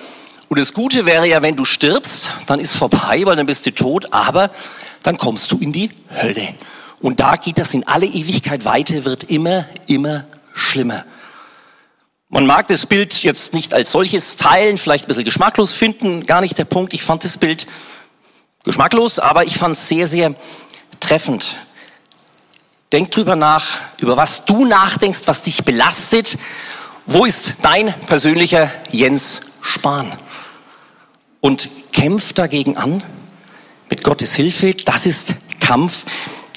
Und 0.48 0.60
das 0.60 0.74
Gute 0.74 1.06
wäre 1.06 1.26
ja, 1.26 1.42
wenn 1.42 1.56
du 1.56 1.64
stirbst, 1.64 2.30
dann 2.46 2.60
ist 2.60 2.76
vorbei, 2.76 3.22
weil 3.24 3.36
dann 3.36 3.46
bist 3.46 3.66
du 3.66 3.72
tot, 3.72 4.12
aber 4.12 4.50
dann 5.02 5.18
kommst 5.18 5.50
du 5.52 5.58
in 5.58 5.72
die 5.72 5.90
Hölle. 6.10 6.54
Und 7.02 7.20
da 7.20 7.36
geht 7.36 7.58
das 7.58 7.74
in 7.74 7.86
alle 7.86 8.06
Ewigkeit 8.06 8.64
weiter, 8.64 9.04
wird 9.04 9.24
immer, 9.24 9.66
immer 9.86 10.24
schlimmer. 10.54 11.04
Man 12.28 12.46
mag 12.46 12.66
das 12.68 12.86
Bild 12.86 13.22
jetzt 13.22 13.54
nicht 13.54 13.72
als 13.72 13.92
solches 13.92 14.36
teilen, 14.36 14.78
vielleicht 14.78 15.04
ein 15.04 15.08
bisschen 15.08 15.24
geschmacklos 15.24 15.72
finden, 15.72 16.26
gar 16.26 16.40
nicht 16.40 16.58
der 16.58 16.64
Punkt. 16.64 16.92
Ich 16.92 17.02
fand 17.02 17.22
das 17.22 17.38
Bild 17.38 17.66
geschmacklos, 18.64 19.20
aber 19.20 19.44
ich 19.44 19.56
fand 19.56 19.76
es 19.76 19.88
sehr, 19.88 20.06
sehr 20.06 20.34
treffend. 20.98 21.56
Denk 22.92 23.10
drüber 23.10 23.36
nach, 23.36 23.80
über 23.98 24.16
was 24.16 24.44
du 24.44 24.64
nachdenkst, 24.64 25.22
was 25.26 25.42
dich 25.42 25.64
belastet. 25.64 26.38
Wo 27.06 27.24
ist 27.24 27.56
dein 27.62 27.94
persönlicher 28.06 28.70
Jens 28.90 29.42
Spahn? 29.60 30.12
Und 31.40 31.68
kämpf 31.92 32.32
dagegen 32.32 32.76
an 32.76 33.02
mit 33.90 34.02
Gottes 34.02 34.34
Hilfe. 34.34 34.74
Das 34.74 35.06
ist 35.06 35.34
Kampf, 35.60 36.04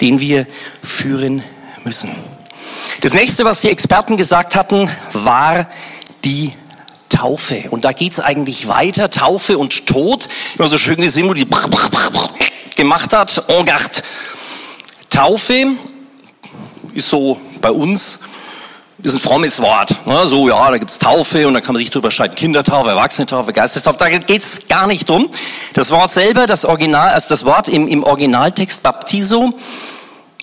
den 0.00 0.20
wir 0.20 0.46
führen 0.82 1.42
müssen. 1.84 2.10
Das 3.00 3.14
nächste, 3.14 3.44
was 3.44 3.62
die 3.62 3.70
Experten 3.70 4.16
gesagt 4.16 4.54
hatten, 4.54 4.90
war 5.12 5.66
die 6.24 6.52
Taufe. 7.08 7.64
Und 7.70 7.84
da 7.84 7.92
geht's 7.92 8.20
eigentlich 8.20 8.68
weiter. 8.68 9.10
Taufe 9.10 9.58
und 9.58 9.86
Tod. 9.86 10.28
Immer 10.56 10.68
so 10.68 10.78
schön 10.78 11.00
gesehen, 11.00 11.28
wo 11.28 11.34
die 11.34 11.46
gemacht 12.76 13.12
hat. 13.12 13.44
En 13.48 13.64
garde. 13.64 14.02
Taufe 15.10 15.76
ist 16.94 17.08
so 17.08 17.40
bei 17.60 17.70
uns 17.70 18.20
ist 19.02 19.14
ein 19.14 19.20
frommes 19.20 19.60
Wort. 19.60 20.06
Ne? 20.06 20.26
So, 20.26 20.48
ja, 20.48 20.70
da 20.70 20.78
gibt's 20.78 20.98
Taufe 20.98 21.46
und 21.46 21.54
da 21.54 21.60
kann 21.60 21.74
man 21.74 21.80
sich 21.80 21.90
drüber 21.90 22.10
streiten. 22.10 22.34
Kindertaufe, 22.34 22.90
Erwachsenentaufe, 22.90 23.52
Geistestaufe. 23.52 23.98
Da 23.98 24.08
geht's 24.10 24.68
gar 24.68 24.86
nicht 24.86 25.08
drum. 25.08 25.30
Das 25.72 25.90
Wort 25.90 26.10
selber, 26.10 26.46
das 26.46 26.64
Original, 26.64 27.10
also 27.12 27.28
das 27.28 27.44
Wort 27.44 27.68
im, 27.68 27.88
im 27.88 28.02
Originaltext 28.02 28.82
Baptiso, 28.82 29.54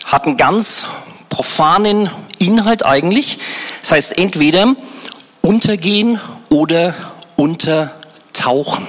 hat 0.06 0.26
einen 0.26 0.38
ganz 0.38 0.86
profanen 1.30 2.10
Inhalt 2.40 2.86
eigentlich. 2.86 3.40
Das 3.82 3.92
heißt 3.92 4.18
entweder 4.18 4.76
untergehen 5.42 6.20
oder 6.50 6.94
untertauchen. 7.36 8.88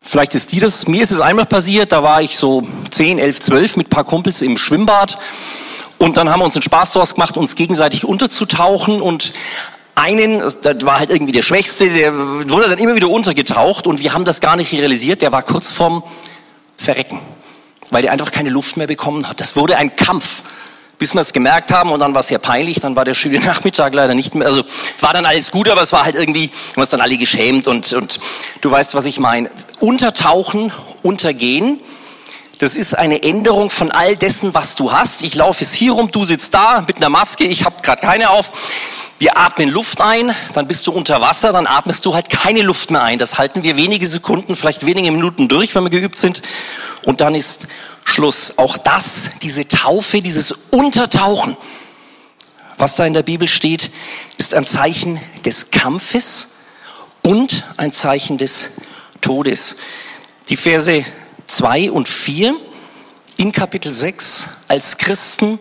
Vielleicht 0.00 0.34
ist 0.34 0.52
die 0.52 0.60
das. 0.60 0.86
Mir 0.86 1.02
ist 1.02 1.10
es 1.10 1.20
einmal 1.20 1.46
passiert, 1.46 1.90
da 1.92 2.02
war 2.02 2.22
ich 2.22 2.38
so 2.38 2.62
10, 2.90 3.18
11, 3.18 3.40
12 3.40 3.76
mit 3.76 3.90
paar 3.90 4.04
Kumpels 4.04 4.40
im 4.40 4.56
Schwimmbad 4.56 5.18
und 5.98 6.16
dann 6.16 6.30
haben 6.30 6.40
wir 6.40 6.44
uns 6.44 6.54
einen 6.54 6.62
Spaß 6.62 6.92
daraus 6.92 7.14
gemacht, 7.14 7.36
uns 7.36 7.54
gegenseitig 7.54 8.04
unterzutauchen 8.04 9.00
und 9.00 9.32
einen, 9.94 10.40
das 10.40 10.76
war 10.82 10.98
halt 10.98 11.10
irgendwie 11.10 11.32
der 11.32 11.42
Schwächste, 11.42 11.88
der 11.88 12.14
wurde 12.14 12.68
dann 12.68 12.78
immer 12.78 12.94
wieder 12.94 13.08
untergetaucht 13.08 13.86
und 13.86 14.00
wir 14.00 14.12
haben 14.12 14.24
das 14.24 14.40
gar 14.40 14.56
nicht 14.56 14.72
realisiert, 14.72 15.22
der 15.22 15.32
war 15.32 15.42
kurz 15.42 15.70
vorm 15.70 16.02
Verrecken, 16.76 17.20
weil 17.90 18.02
der 18.02 18.12
einfach 18.12 18.30
keine 18.30 18.50
Luft 18.50 18.76
mehr 18.76 18.86
bekommen 18.86 19.26
hat. 19.28 19.40
Das 19.40 19.56
wurde 19.56 19.76
ein 19.76 19.96
Kampf 19.96 20.42
bis 20.98 21.14
wir 21.14 21.20
es 21.20 21.32
gemerkt 21.32 21.72
haben 21.72 21.92
und 21.92 22.00
dann 22.00 22.14
war 22.14 22.20
es 22.20 22.28
sehr 22.28 22.38
peinlich, 22.38 22.80
dann 22.80 22.96
war 22.96 23.04
der 23.04 23.14
schöne 23.14 23.40
Nachmittag 23.44 23.94
leider 23.94 24.14
nicht 24.14 24.34
mehr, 24.34 24.46
also 24.46 24.64
war 25.00 25.12
dann 25.12 25.26
alles 25.26 25.50
gut, 25.50 25.68
aber 25.68 25.82
es 25.82 25.92
war 25.92 26.04
halt 26.04 26.16
irgendwie, 26.16 26.50
wir 26.74 26.80
uns 26.80 26.88
dann 26.88 27.00
alle 27.00 27.16
geschämt 27.18 27.68
und, 27.68 27.92
und 27.92 28.18
du 28.60 28.70
weißt, 28.70 28.94
was 28.94 29.06
ich 29.06 29.18
meine. 29.18 29.50
Untertauchen, 29.80 30.72
untergehen, 31.02 31.80
das 32.58 32.74
ist 32.76 32.96
eine 32.96 33.22
Änderung 33.22 33.68
von 33.68 33.90
all 33.90 34.16
dessen, 34.16 34.54
was 34.54 34.76
du 34.76 34.92
hast. 34.92 35.22
Ich 35.22 35.34
laufe 35.34 35.62
jetzt 35.62 35.74
hier 35.74 35.92
rum, 35.92 36.10
du 36.10 36.24
sitzt 36.24 36.54
da 36.54 36.82
mit 36.86 36.96
einer 36.96 37.10
Maske, 37.10 37.44
ich 37.44 37.64
habe 37.64 37.82
gerade 37.82 38.00
keine 38.00 38.30
auf. 38.30 38.52
Wir 39.18 39.36
atmen 39.38 39.70
Luft 39.70 40.00
ein, 40.00 40.34
dann 40.52 40.66
bist 40.66 40.86
du 40.86 40.92
unter 40.92 41.20
Wasser, 41.20 41.52
dann 41.52 41.66
atmest 41.66 42.04
du 42.04 42.14
halt 42.14 42.28
keine 42.28 42.62
Luft 42.62 42.90
mehr 42.90 43.02
ein. 43.02 43.18
Das 43.18 43.38
halten 43.38 43.62
wir 43.62 43.76
wenige 43.76 44.06
Sekunden, 44.06 44.56
vielleicht 44.56 44.84
wenige 44.84 45.10
Minuten 45.10 45.48
durch, 45.48 45.74
wenn 45.74 45.84
wir 45.84 45.90
geübt 45.90 46.18
sind. 46.18 46.42
Und 47.04 47.20
dann 47.20 47.34
ist 47.34 47.66
Schluss. 48.04 48.54
Auch 48.56 48.76
das, 48.78 49.30
diese 49.42 49.66
Taufe, 49.68 50.22
dieses 50.22 50.52
Untertauchen, 50.70 51.56
was 52.78 52.94
da 52.94 53.06
in 53.06 53.14
der 53.14 53.22
Bibel 53.22 53.48
steht, 53.48 53.90
ist 54.38 54.54
ein 54.54 54.66
Zeichen 54.66 55.20
des 55.44 55.70
Kampfes 55.70 56.48
und 57.22 57.64
ein 57.76 57.92
Zeichen 57.92 58.38
des 58.38 58.70
Todes. 59.22 59.76
Die 60.48 60.56
Verse 60.56 61.04
2 61.46 61.90
und 61.92 62.08
4 62.08 62.56
in 63.36 63.52
Kapitel 63.52 63.92
6 63.92 64.48
als 64.68 64.98
Christen 64.98 65.58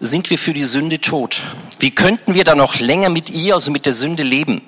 sind 0.00 0.30
wir 0.30 0.38
für 0.38 0.52
die 0.52 0.64
Sünde 0.64 1.00
tot. 1.00 1.42
Wie 1.78 1.94
könnten 1.94 2.34
wir 2.34 2.42
dann 2.44 2.58
noch 2.58 2.80
länger 2.80 3.08
mit 3.08 3.30
ihr, 3.30 3.54
also 3.54 3.70
mit 3.70 3.86
der 3.86 3.92
Sünde 3.92 4.24
leben? 4.24 4.62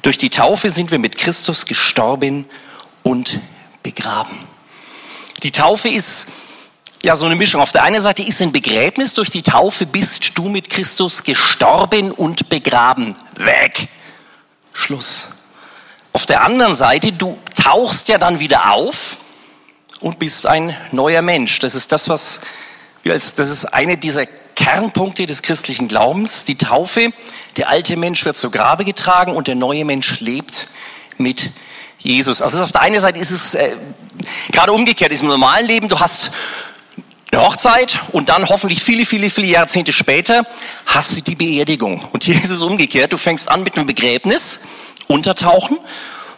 Durch 0.00 0.16
die 0.16 0.30
Taufe 0.30 0.70
sind 0.70 0.90
wir 0.90 0.98
mit 0.98 1.18
Christus 1.18 1.66
gestorben 1.66 2.46
und 3.02 3.40
begraben. 3.82 4.46
Die 5.42 5.52
Taufe 5.52 5.88
ist 5.88 6.28
ja 7.02 7.14
so 7.14 7.26
eine 7.26 7.36
Mischung. 7.36 7.60
Auf 7.60 7.72
der 7.72 7.82
einen 7.82 8.00
Seite 8.00 8.22
ist 8.22 8.40
ein 8.40 8.52
Begräbnis, 8.52 9.12
durch 9.12 9.30
die 9.30 9.42
Taufe 9.42 9.84
bist 9.84 10.38
du 10.38 10.48
mit 10.48 10.70
Christus 10.70 11.22
gestorben 11.22 12.12
und 12.12 12.48
begraben. 12.48 13.14
Weg. 13.36 13.88
Schluss. 14.72 15.28
Auf 16.14 16.24
der 16.24 16.42
anderen 16.42 16.74
Seite, 16.74 17.12
du 17.12 17.38
tauchst 17.62 18.08
ja 18.08 18.16
dann 18.16 18.40
wieder 18.40 18.72
auf 18.72 19.18
und 20.00 20.18
bist 20.18 20.46
ein 20.46 20.76
neuer 20.92 21.22
Mensch. 21.22 21.58
Das 21.58 21.74
ist 21.74 21.92
das, 21.92 22.08
was 22.08 22.40
wir 23.02 23.12
als, 23.12 23.34
das 23.34 23.48
ist 23.50 23.66
eine 23.66 23.96
dieser 23.96 24.26
Kernpunkte 24.26 25.26
des 25.26 25.42
christlichen 25.42 25.88
Glaubens, 25.88 26.44
die 26.44 26.56
Taufe. 26.56 27.12
Der 27.56 27.68
alte 27.68 27.96
Mensch 27.96 28.24
wird 28.24 28.36
zu 28.36 28.50
Grabe 28.50 28.84
getragen 28.84 29.32
und 29.32 29.46
der 29.46 29.54
neue 29.54 29.84
Mensch 29.84 30.20
lebt 30.20 30.68
mit 31.18 31.50
Jesus. 31.98 32.42
Also 32.42 32.62
auf 32.62 32.72
der 32.72 32.82
einen 32.82 33.00
Seite 33.00 33.18
ist 33.18 33.30
es 33.30 33.54
äh, 33.54 33.76
gerade 34.50 34.72
umgekehrt, 34.72 35.12
ist 35.12 35.22
im 35.22 35.28
normalen 35.28 35.66
Leben, 35.66 35.88
du 35.88 36.00
hast 36.00 36.30
eine 37.32 37.42
Hochzeit 37.42 38.00
und 38.12 38.28
dann 38.28 38.48
hoffentlich 38.48 38.82
viele, 38.82 39.04
viele, 39.04 39.30
viele 39.30 39.48
Jahrzehnte 39.48 39.92
später 39.92 40.46
hast 40.86 41.16
du 41.16 41.20
die 41.22 41.34
Beerdigung. 41.34 42.04
Und 42.12 42.24
hier 42.24 42.36
ist 42.36 42.50
es 42.50 42.62
umgekehrt, 42.62 43.12
du 43.12 43.16
fängst 43.16 43.48
an 43.50 43.62
mit 43.62 43.76
einem 43.76 43.86
Begräbnis, 43.86 44.60
untertauchen 45.08 45.78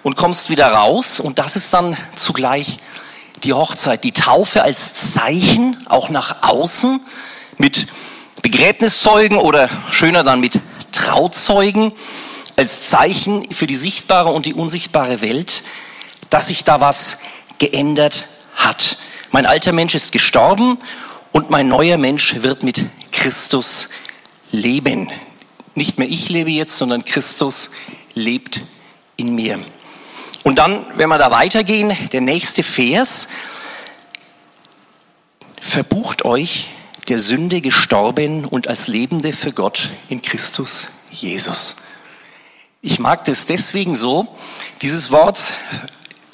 und 0.03 0.17
kommst 0.17 0.51
wieder 0.51 0.67
raus. 0.67 1.21
Und 1.21 1.39
das 1.39 1.57
ist 1.57 1.73
dann 1.73 1.97
zugleich 2.17 2.79
die 3.45 3.53
Hochzeit, 3.53 4.05
die 4.05 4.13
Taufe 4.13 4.63
als 4.63 5.13
Zeichen 5.13 5.77
auch 5.89 6.09
nach 6.11 6.43
außen 6.43 7.01
mit 7.57 7.87
Begräbniszeugen 8.43 9.39
oder 9.39 9.69
schöner 9.91 10.23
dann 10.23 10.41
mit 10.41 10.61
Trauzeugen 10.93 11.93
als 12.57 12.89
Zeichen 12.89 13.51
für 13.53 13.67
die 13.67 13.77
sichtbare 13.77 14.31
und 14.31 14.47
die 14.47 14.55
unsichtbare 14.55 15.21
Welt, 15.21 15.63
dass 16.31 16.49
sich 16.49 16.65
da 16.65 16.81
was 16.81 17.19
geändert 17.59 18.27
hat. 18.55 18.99
Mein 19.31 19.47
alter 19.47 19.73
Mensch 19.73 19.95
ist 19.95 20.13
gestorben 20.13 20.79
und 21.33 21.51
mein 21.51 21.69
neuer 21.69 21.99
Mensch 21.99 22.37
wird 22.43 22.63
mit 22.63 22.87
Christus 23.13 23.89
leben. 24.51 25.11
Nicht 25.75 25.99
mehr 25.99 26.09
ich 26.09 26.29
lebe 26.29 26.51
jetzt, 26.51 26.77
sondern 26.77 27.05
Christus 27.05 27.71
lebt 28.15 28.63
in 29.17 29.35
mir. 29.35 29.61
Und 30.49 30.55
dann, 30.55 30.87
wenn 30.97 31.11
wir 31.11 31.19
da 31.19 31.31
weitergehen, 31.31 31.95
der 32.11 32.23
nächste 32.23 32.63
Vers, 32.63 33.29
verbucht 35.61 36.25
euch 36.25 36.71
der 37.09 37.19
Sünde 37.19 37.61
gestorben 37.61 38.47
und 38.47 38.67
als 38.67 38.89
Lebende 38.89 39.35
für 39.35 39.53
Gott 39.53 39.91
in 40.09 40.23
Christus 40.23 40.89
Jesus. 41.11 41.77
Ich 42.81 42.99
mag 42.99 43.25
das 43.25 43.45
deswegen 43.45 43.95
so, 43.95 44.27
dieses 44.81 45.11
Wort 45.11 45.53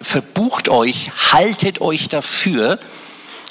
verbucht 0.01 0.69
euch, 0.69 1.11
haltet 1.33 1.81
euch 1.81 2.09
dafür, 2.09 2.79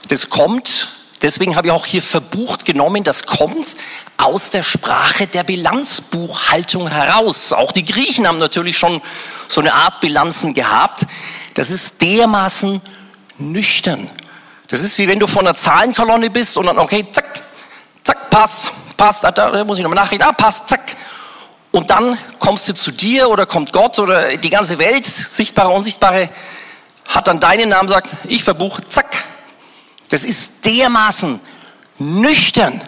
das 0.08 0.30
kommt, 0.30 0.88
deswegen 1.24 1.56
habe 1.56 1.68
ich 1.68 1.74
auch 1.74 1.86
hier 1.86 2.04
verbucht 2.04 2.66
genommen, 2.66 3.04
das 3.04 3.26
kommt 3.26 3.76
aus 4.18 4.52
der 4.52 4.62
Sprache 4.62 5.26
der 5.26 5.44
Bilanzbuchhaltung 5.44 6.88
heraus. 6.88 7.52
Auch 7.54 7.72
die 7.72 7.86
Griechen 7.86 8.28
haben 8.28 8.38
natürlich 8.38 8.78
schon 8.78 9.02
so 9.48 9.62
eine 9.62 9.74
Art 9.74 10.02
Bilanzen 10.02 10.54
gehabt. 10.54 11.06
Das 11.56 11.72
ist 11.72 12.02
dermaßen 12.02 12.82
nüchtern. 13.38 14.10
Das 14.68 14.82
ist 14.82 14.98
wie 14.98 15.08
wenn 15.08 15.20
du 15.20 15.28
von 15.28 15.48
einer 15.48 15.56
Zahlenkolonne 15.56 16.30
bist 16.30 16.58
und 16.58 16.68
dann, 16.68 16.78
okay, 16.78 17.06
zack, 17.12 17.42
zack, 18.04 18.30
passt, 18.30 18.72
passt, 18.98 19.24
da 19.24 19.64
muss 19.66 19.78
ich 19.78 19.84
nochmal 19.84 20.04
nachreden, 20.04 20.28
ah, 20.28 20.34
passt, 20.34 20.70
zack. 20.70 20.96
Und 21.72 21.90
dann 21.90 22.18
kommst 22.40 22.70
du 22.70 22.74
zu 22.74 22.92
dir 22.92 23.30
oder 23.30 23.46
kommt 23.46 23.74
Gott 23.74 23.98
oder 24.00 24.38
die 24.38 24.50
ganze 24.50 24.78
Welt, 24.78 25.06
sichtbare, 25.06 25.70
unsichtbare, 25.70 26.30
hat 27.06 27.28
dann 27.28 27.40
deinen 27.40 27.70
Namen, 27.70 27.90
sagt, 27.90 28.10
ich 28.26 28.44
verbuche, 28.44 28.86
zack. 28.88 29.26
Das 30.13 30.26
ist 30.26 30.65
dermaßen 30.65 31.39
nüchtern. 31.97 32.84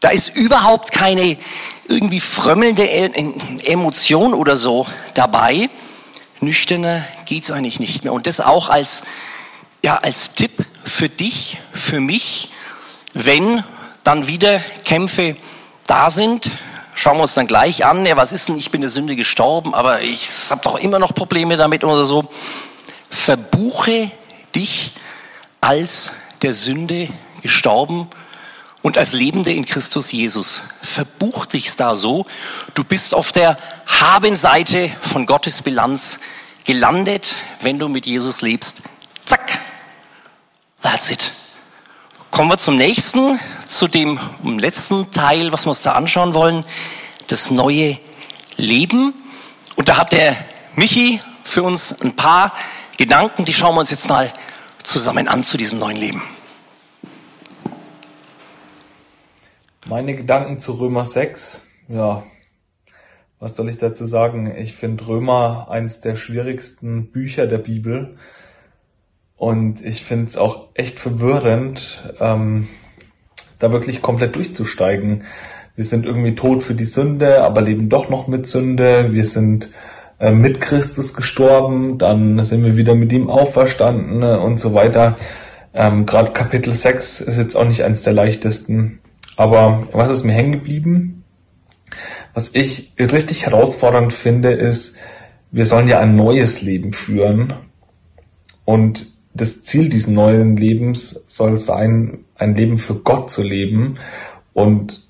Da 0.00 0.08
ist 0.08 0.34
überhaupt 0.34 0.90
keine 0.90 1.38
irgendwie 1.86 2.18
frömmelnde 2.18 2.86
e-, 2.86 3.70
Emotion 3.70 4.34
oder 4.34 4.56
so 4.56 4.84
dabei. 5.14 5.70
Nüchterner 6.40 7.04
geht's 7.24 7.52
eigentlich 7.52 7.78
nicht 7.78 8.02
mehr. 8.02 8.12
Und 8.12 8.26
das 8.26 8.40
auch 8.40 8.68
als, 8.68 9.04
ja, 9.84 9.98
als 9.98 10.34
Tipp 10.34 10.66
für 10.82 11.08
dich, 11.08 11.58
für 11.72 12.00
mich, 12.00 12.48
wenn 13.14 13.62
dann 14.02 14.26
wieder 14.26 14.58
Kämpfe 14.84 15.36
da 15.86 16.10
sind, 16.10 16.50
schauen 16.96 17.18
wir 17.18 17.22
uns 17.22 17.34
dann 17.34 17.46
gleich 17.46 17.84
an, 17.84 18.04
ja, 18.04 18.16
was 18.16 18.32
ist 18.32 18.48
denn, 18.48 18.56
ich 18.56 18.72
bin 18.72 18.80
der 18.80 18.90
Sünde 18.90 19.14
gestorben, 19.14 19.72
aber 19.72 20.02
ich 20.02 20.28
habe 20.50 20.62
doch 20.64 20.80
immer 20.80 20.98
noch 20.98 21.14
Probleme 21.14 21.56
damit 21.56 21.84
oder 21.84 22.04
so. 22.04 22.28
Verbuche 23.08 24.10
dich 24.52 24.90
als 25.60 26.10
der 26.42 26.54
Sünde 26.54 27.08
gestorben 27.42 28.08
und 28.82 28.98
als 28.98 29.12
Lebende 29.12 29.52
in 29.52 29.64
Christus 29.64 30.12
Jesus. 30.12 30.62
Verbuch 30.82 31.46
dich 31.46 31.76
da 31.76 31.94
so. 31.94 32.26
Du 32.74 32.84
bist 32.84 33.14
auf 33.14 33.32
der 33.32 33.58
Habenseite 33.86 34.90
von 35.00 35.26
Gottes 35.26 35.62
Bilanz 35.62 36.20
gelandet, 36.64 37.36
wenn 37.60 37.78
du 37.78 37.88
mit 37.88 38.06
Jesus 38.06 38.40
lebst. 38.40 38.82
Zack. 39.24 39.58
That's 40.82 41.10
it. 41.10 41.32
Kommen 42.30 42.50
wir 42.50 42.58
zum 42.58 42.76
nächsten, 42.76 43.38
zu 43.66 43.88
dem 43.88 44.18
letzten 44.58 45.10
Teil, 45.10 45.52
was 45.52 45.66
wir 45.66 45.70
uns 45.70 45.82
da 45.82 45.92
anschauen 45.92 46.32
wollen, 46.32 46.64
das 47.26 47.50
neue 47.50 47.98
Leben. 48.56 49.14
Und 49.76 49.88
da 49.88 49.98
hat 49.98 50.12
der 50.12 50.36
Michi 50.74 51.20
für 51.42 51.62
uns 51.62 52.00
ein 52.00 52.16
paar 52.16 52.52
Gedanken, 52.96 53.44
die 53.44 53.52
schauen 53.52 53.74
wir 53.74 53.80
uns 53.80 53.90
jetzt 53.90 54.08
mal 54.08 54.32
zusammen 54.82 55.28
an 55.28 55.42
zu 55.42 55.56
diesem 55.56 55.78
neuen 55.78 55.96
Leben. 55.96 56.22
Meine 59.88 60.14
Gedanken 60.14 60.60
zu 60.60 60.72
Römer 60.72 61.04
6, 61.04 61.66
ja, 61.88 62.22
was 63.40 63.56
soll 63.56 63.70
ich 63.70 63.78
dazu 63.78 64.04
sagen? 64.04 64.54
Ich 64.54 64.74
finde 64.74 65.06
Römer 65.08 65.68
eins 65.70 66.02
der 66.02 66.14
schwierigsten 66.14 67.10
Bücher 67.10 67.46
der 67.46 67.58
Bibel. 67.58 68.16
Und 69.36 69.82
ich 69.82 70.04
finde 70.04 70.26
es 70.26 70.36
auch 70.36 70.68
echt 70.74 71.00
verwirrend, 71.00 72.12
ähm, 72.20 72.68
da 73.58 73.72
wirklich 73.72 74.02
komplett 74.02 74.36
durchzusteigen. 74.36 75.24
Wir 75.74 75.84
sind 75.84 76.04
irgendwie 76.04 76.34
tot 76.34 76.62
für 76.62 76.74
die 76.74 76.84
Sünde, 76.84 77.42
aber 77.42 77.62
leben 77.62 77.88
doch 77.88 78.10
noch 78.10 78.28
mit 78.28 78.46
Sünde. 78.46 79.12
Wir 79.12 79.24
sind 79.24 79.72
mit 80.20 80.60
Christus 80.60 81.14
gestorben, 81.14 81.96
dann 81.96 82.42
sind 82.44 82.62
wir 82.62 82.76
wieder 82.76 82.94
mit 82.94 83.12
ihm 83.12 83.30
auferstanden 83.30 84.18
ne, 84.18 84.38
und 84.38 84.60
so 84.60 84.74
weiter. 84.74 85.16
Ähm, 85.72 86.04
Gerade 86.04 86.32
Kapitel 86.32 86.74
6 86.74 87.22
ist 87.22 87.38
jetzt 87.38 87.56
auch 87.56 87.66
nicht 87.66 87.84
eins 87.84 88.02
der 88.02 88.12
leichtesten. 88.12 89.00
Aber 89.36 89.88
was 89.92 90.10
ist 90.10 90.24
mir 90.24 90.32
hängen 90.32 90.52
geblieben? 90.52 91.24
Was 92.34 92.54
ich 92.54 92.92
richtig 92.98 93.46
herausfordernd 93.46 94.12
finde, 94.12 94.52
ist, 94.52 94.98
wir 95.50 95.66
sollen 95.66 95.88
ja 95.88 96.00
ein 96.00 96.16
neues 96.16 96.62
Leben 96.62 96.92
führen. 96.92 97.54
Und 98.64 99.06
das 99.32 99.62
Ziel 99.64 99.88
dieses 99.88 100.08
neuen 100.08 100.56
Lebens 100.56 101.24
soll 101.28 101.58
sein, 101.58 102.24
ein 102.34 102.54
Leben 102.54 102.78
für 102.78 102.94
Gott 102.94 103.30
zu 103.30 103.42
leben 103.42 103.96
und 104.52 105.06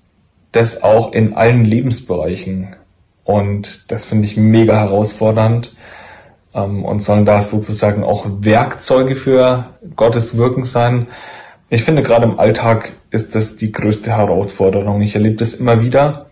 das 0.52 0.82
auch 0.82 1.12
in 1.12 1.34
allen 1.34 1.64
Lebensbereichen. 1.64 2.76
Und 3.30 3.90
das 3.90 4.04
finde 4.04 4.26
ich 4.26 4.36
mega 4.36 4.74
herausfordernd 4.78 5.74
ähm, 6.54 6.84
und 6.84 7.02
sollen 7.02 7.24
da 7.24 7.42
sozusagen 7.42 8.02
auch 8.02 8.26
Werkzeuge 8.40 9.14
für 9.14 9.66
Gottes 9.96 10.36
Wirken 10.36 10.64
sein. 10.64 11.06
Ich 11.68 11.84
finde 11.84 12.02
gerade 12.02 12.24
im 12.24 12.40
Alltag 12.40 12.92
ist 13.10 13.34
das 13.34 13.56
die 13.56 13.70
größte 13.70 14.10
Herausforderung. 14.10 15.00
Ich 15.02 15.14
erlebe 15.14 15.36
das 15.36 15.54
immer 15.54 15.82
wieder. 15.82 16.26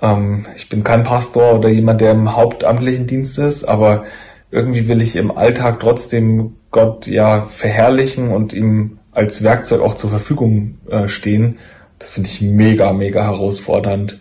Ähm, 0.00 0.46
ich 0.56 0.68
bin 0.68 0.84
kein 0.84 1.04
Pastor 1.04 1.54
oder 1.54 1.68
jemand, 1.68 2.00
der 2.00 2.12
im 2.12 2.34
hauptamtlichen 2.34 3.06
Dienst 3.06 3.38
ist, 3.38 3.64
aber 3.64 4.04
irgendwie 4.50 4.88
will 4.88 5.02
ich 5.02 5.16
im 5.16 5.36
Alltag 5.36 5.80
trotzdem 5.80 6.56
Gott 6.70 7.06
ja 7.06 7.46
verherrlichen 7.46 8.30
und 8.30 8.52
ihm 8.52 8.98
als 9.12 9.44
Werkzeug 9.44 9.80
auch 9.80 9.94
zur 9.94 10.10
Verfügung 10.10 10.78
äh, 10.88 11.08
stehen. 11.08 11.58
Das 11.98 12.10
finde 12.10 12.28
ich 12.28 12.40
mega, 12.40 12.92
mega 12.92 13.24
herausfordernd. 13.24 14.20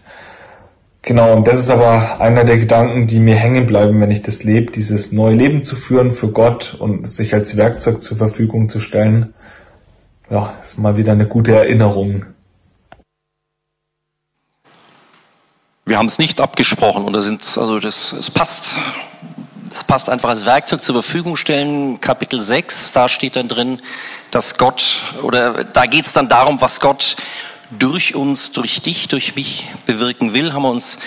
Genau, 1.05 1.35
und 1.35 1.49
das 1.49 1.59
ist 1.59 1.69
aber 1.69 2.21
einer 2.21 2.45
der 2.45 2.57
Gedanken, 2.57 3.07
die 3.07 3.19
mir 3.19 3.35
hängen 3.35 3.65
bleiben, 3.65 3.99
wenn 3.99 4.09
ich 4.09 4.21
das 4.21 4.45
lebe, 4.45 4.71
dieses 4.71 5.11
neue 5.11 5.35
Leben 5.35 5.65
zu 5.65 5.75
führen 5.75 6.13
für 6.13 6.29
Gott 6.29 6.75
und 6.79 7.11
sich 7.11 7.33
als 7.33 7.57
Werkzeug 7.57 8.01
zur 8.01 8.17
Verfügung 8.17 8.69
zu 8.69 8.79
stellen. 8.79 9.33
Ja, 10.29 10.55
ist 10.63 10.79
mal 10.79 10.95
wieder 10.95 11.11
eine 11.11 11.27
gute 11.27 11.53
Erinnerung. 11.53 12.25
Wir 15.85 15.97
haben 15.97 16.05
es 16.05 16.19
nicht 16.19 16.39
abgesprochen 16.39 17.03
oder 17.03 17.21
sind, 17.21 17.41
also 17.57 17.81
das, 17.81 18.13
es 18.13 18.31
passt 18.31 18.79
das 19.69 19.83
passt 19.83 20.09
einfach 20.09 20.29
als 20.29 20.45
Werkzeug 20.45 20.83
zur 20.83 21.01
Verfügung 21.01 21.35
stellen. 21.35 21.99
Kapitel 21.99 22.41
6, 22.41 22.91
da 22.91 23.09
steht 23.09 23.35
dann 23.35 23.47
drin, 23.47 23.81
dass 24.29 24.57
Gott, 24.57 25.01
oder 25.23 25.63
da 25.63 25.87
geht 25.87 26.05
es 26.05 26.13
dann 26.13 26.29
darum, 26.29 26.61
was 26.61 26.79
Gott 26.79 27.17
durch 27.79 28.15
uns, 28.15 28.51
durch 28.51 28.81
dich, 28.81 29.07
durch 29.07 29.35
mich 29.35 29.65
bewirken 29.85 30.33
will, 30.33 30.53
haben 30.53 30.63
wir 30.63 30.71
uns 30.71 30.99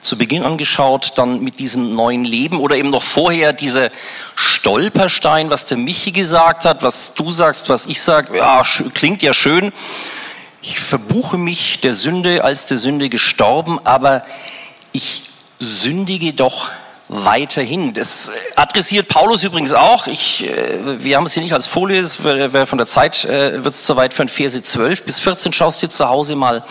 zu 0.00 0.16
Beginn 0.16 0.44
angeschaut, 0.44 1.12
dann 1.16 1.42
mit 1.42 1.58
diesem 1.58 1.94
neuen 1.94 2.24
Leben 2.24 2.60
oder 2.60 2.76
eben 2.76 2.90
noch 2.90 3.02
vorher 3.02 3.52
dieser 3.52 3.90
Stolperstein, 4.36 5.50
was 5.50 5.66
der 5.66 5.76
Michi 5.76 6.12
gesagt 6.12 6.64
hat, 6.64 6.82
was 6.82 7.14
du 7.14 7.30
sagst, 7.30 7.68
was 7.68 7.86
ich 7.86 8.00
sage, 8.00 8.38
ja, 8.38 8.62
klingt 8.94 9.22
ja 9.22 9.34
schön. 9.34 9.72
Ich 10.62 10.78
verbuche 10.78 11.38
mich 11.38 11.80
der 11.80 11.94
Sünde 11.94 12.44
als 12.44 12.66
der 12.66 12.78
Sünde 12.78 13.08
gestorben, 13.08 13.80
aber 13.84 14.24
ich 14.92 15.22
sündige 15.58 16.32
doch 16.32 16.70
weiterhin. 17.08 17.94
Das 17.94 18.30
adressiert 18.54 19.08
Paulus 19.08 19.42
übrigens 19.42 19.72
auch. 19.72 20.06
Ich, 20.06 20.46
äh, 20.46 21.02
wir 21.02 21.16
haben 21.16 21.24
es 21.24 21.32
hier 21.32 21.42
nicht 21.42 21.54
als 21.54 21.66
Folie, 21.66 22.04
wäre 22.22 22.66
von 22.66 22.78
der 22.78 22.86
Zeit 22.86 23.24
äh, 23.24 23.64
wird 23.64 23.74
es 23.74 23.84
zu 23.84 23.96
weit 23.96 24.14
für 24.14 24.22
ein 24.22 24.28
Verse 24.28 24.62
12 24.62 25.04
bis 25.04 25.18
14. 25.18 25.52
Schaust 25.52 25.82
dir 25.82 25.88
zu 25.88 26.08
Hause 26.08 26.36
mal 26.36 26.64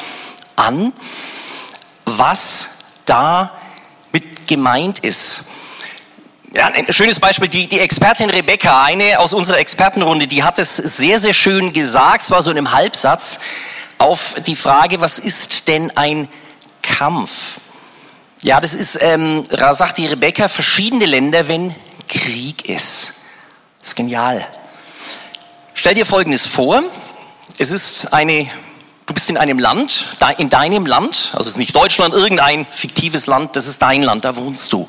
an, 0.55 0.93
was 2.05 2.69
da 3.05 3.51
mit 4.11 4.47
gemeint 4.47 4.99
ist. 4.99 5.45
Ja, 6.53 6.67
ein 6.67 6.91
schönes 6.93 7.19
Beispiel, 7.19 7.49
die, 7.49 7.67
die 7.67 7.79
Expertin 7.79 8.29
Rebecca, 8.29 8.83
eine 8.83 9.19
aus 9.19 9.33
unserer 9.33 9.57
Expertenrunde, 9.57 10.27
die 10.27 10.43
hat 10.43 10.59
es 10.59 10.77
sehr, 10.77 11.19
sehr 11.19 11.33
schön 11.33 11.73
gesagt, 11.73 12.23
zwar 12.25 12.41
so 12.41 12.51
in 12.51 12.57
einem 12.57 12.71
Halbsatz, 12.71 13.39
auf 13.97 14.35
die 14.45 14.55
Frage, 14.55 15.01
was 15.01 15.19
ist 15.19 15.67
denn 15.67 15.95
ein 15.97 16.29
Kampf? 16.81 17.59
Ja, 18.41 18.61
das 18.61 18.75
ist, 18.75 18.99
ähm, 19.01 19.45
sagt 19.71 19.97
die 19.97 20.05
Rebecca, 20.05 20.47
verschiedene 20.47 21.07
Länder, 21.07 21.47
wenn 21.47 21.73
Krieg 22.07 22.69
ist. 22.69 23.13
Das 23.79 23.89
ist 23.89 23.95
genial. 23.95 24.47
Stell 25.73 25.95
dir 25.95 26.05
Folgendes 26.05 26.45
vor. 26.45 26.83
Es 27.57 27.71
ist 27.71 28.13
eine, 28.13 28.47
du 29.07 29.13
bist 29.15 29.29
in 29.31 29.37
einem 29.37 29.57
Land, 29.57 30.17
in 30.37 30.49
deinem 30.49 30.85
Land, 30.85 31.31
also 31.33 31.49
es 31.49 31.55
ist 31.55 31.57
nicht 31.57 31.75
Deutschland, 31.75 32.13
irgendein 32.13 32.67
fiktives 32.69 33.25
Land, 33.25 33.55
das 33.55 33.65
ist 33.65 33.81
dein 33.81 34.03
Land, 34.03 34.23
da 34.25 34.35
wohnst 34.35 34.71
du. 34.71 34.87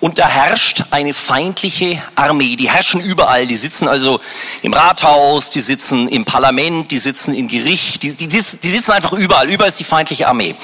Und 0.00 0.18
da 0.18 0.26
herrscht 0.26 0.84
eine 0.90 1.12
feindliche 1.12 2.02
Armee. 2.14 2.56
Die 2.56 2.70
herrschen 2.70 3.00
überall. 3.00 3.46
Die 3.46 3.56
sitzen 3.56 3.88
also 3.88 4.20
im 4.60 4.74
Rathaus, 4.74 5.48
die 5.48 5.60
sitzen 5.60 6.08
im 6.08 6.24
Parlament, 6.26 6.90
die 6.90 6.98
sitzen 6.98 7.34
im 7.34 7.48
Gericht, 7.48 8.02
die, 8.02 8.14
die, 8.14 8.28
die 8.28 8.40
sitzen 8.40 8.92
einfach 8.92 9.12
überall. 9.12 9.48
Überall 9.48 9.70
ist 9.70 9.80
die 9.80 9.84
feindliche 9.84 10.28
Armee. 10.28 10.54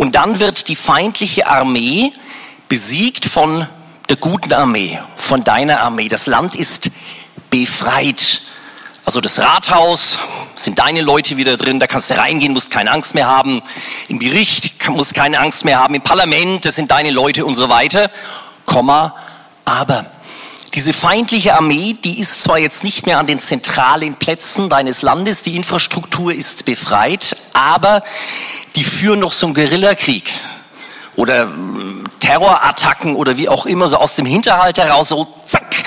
Und 0.00 0.16
dann 0.16 0.40
wird 0.40 0.68
die 0.68 0.76
feindliche 0.76 1.46
Armee 1.46 2.10
besiegt 2.70 3.26
von 3.26 3.66
der 4.08 4.16
guten 4.16 4.50
Armee, 4.54 4.98
von 5.16 5.44
deiner 5.44 5.80
Armee. 5.80 6.08
Das 6.08 6.24
Land 6.24 6.54
ist 6.54 6.90
befreit. 7.50 8.40
Also 9.04 9.20
das 9.20 9.40
Rathaus 9.40 10.18
sind 10.54 10.78
deine 10.78 11.02
Leute 11.02 11.36
wieder 11.36 11.58
drin, 11.58 11.80
da 11.80 11.86
kannst 11.86 12.10
du 12.10 12.16
reingehen, 12.16 12.54
musst 12.54 12.70
keine 12.70 12.92
Angst 12.92 13.14
mehr 13.14 13.26
haben. 13.26 13.60
Im 14.08 14.18
Gericht 14.18 14.88
musst 14.88 15.12
keine 15.12 15.38
Angst 15.38 15.66
mehr 15.66 15.78
haben. 15.78 15.94
Im 15.94 16.02
Parlament, 16.02 16.64
das 16.64 16.76
sind 16.76 16.90
deine 16.90 17.10
Leute 17.10 17.44
und 17.44 17.54
so 17.54 17.68
weiter. 17.68 18.10
Komma, 18.64 19.14
aber 19.66 20.06
diese 20.72 20.94
feindliche 20.94 21.54
Armee, 21.54 21.94
die 22.04 22.20
ist 22.20 22.42
zwar 22.42 22.58
jetzt 22.58 22.84
nicht 22.84 23.04
mehr 23.04 23.18
an 23.18 23.26
den 23.26 23.38
zentralen 23.38 24.14
Plätzen 24.14 24.70
deines 24.70 25.02
Landes, 25.02 25.42
die 25.42 25.56
Infrastruktur 25.56 26.32
ist 26.32 26.64
befreit, 26.64 27.36
aber 27.52 28.02
die 28.76 28.84
führen 28.84 29.20
noch 29.20 29.32
so 29.32 29.46
einen 29.46 29.54
Guerillakrieg 29.54 30.30
oder 31.16 31.42
hm, 31.42 32.04
Terrorattacken 32.20 33.16
oder 33.16 33.36
wie 33.36 33.48
auch 33.48 33.66
immer, 33.66 33.88
so 33.88 33.96
aus 33.96 34.16
dem 34.16 34.26
Hinterhalt 34.26 34.78
heraus, 34.78 35.08
so 35.08 35.26
zack, 35.44 35.84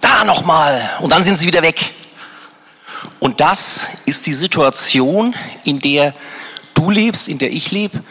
da 0.00 0.24
nochmal 0.24 0.98
und 1.00 1.12
dann 1.12 1.22
sind 1.22 1.36
sie 1.36 1.46
wieder 1.46 1.62
weg. 1.62 1.92
Und 3.20 3.40
das 3.40 3.86
ist 4.04 4.26
die 4.26 4.32
Situation, 4.32 5.34
in 5.64 5.80
der 5.80 6.14
du 6.74 6.90
lebst, 6.90 7.28
in 7.28 7.38
der 7.38 7.50
ich 7.50 7.70
lebe, 7.70 8.02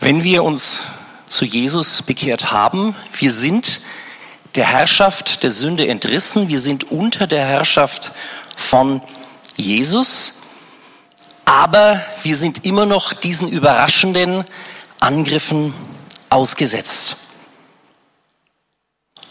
wenn 0.00 0.22
wir 0.22 0.44
uns 0.44 0.82
zu 1.26 1.44
Jesus 1.44 2.02
bekehrt 2.02 2.52
haben. 2.52 2.94
Wir 3.12 3.32
sind 3.32 3.80
der 4.54 4.66
Herrschaft 4.66 5.42
der 5.42 5.50
Sünde 5.50 5.86
entrissen, 5.88 6.48
wir 6.48 6.60
sind 6.60 6.90
unter 6.90 7.26
der 7.26 7.44
Herrschaft 7.44 8.12
von 8.56 9.02
Jesus, 9.56 10.34
aber 11.48 12.02
wir 12.24 12.36
sind 12.36 12.66
immer 12.66 12.84
noch 12.84 13.14
diesen 13.14 13.48
überraschenden 13.48 14.44
Angriffen 15.00 15.72
ausgesetzt. 16.28 17.16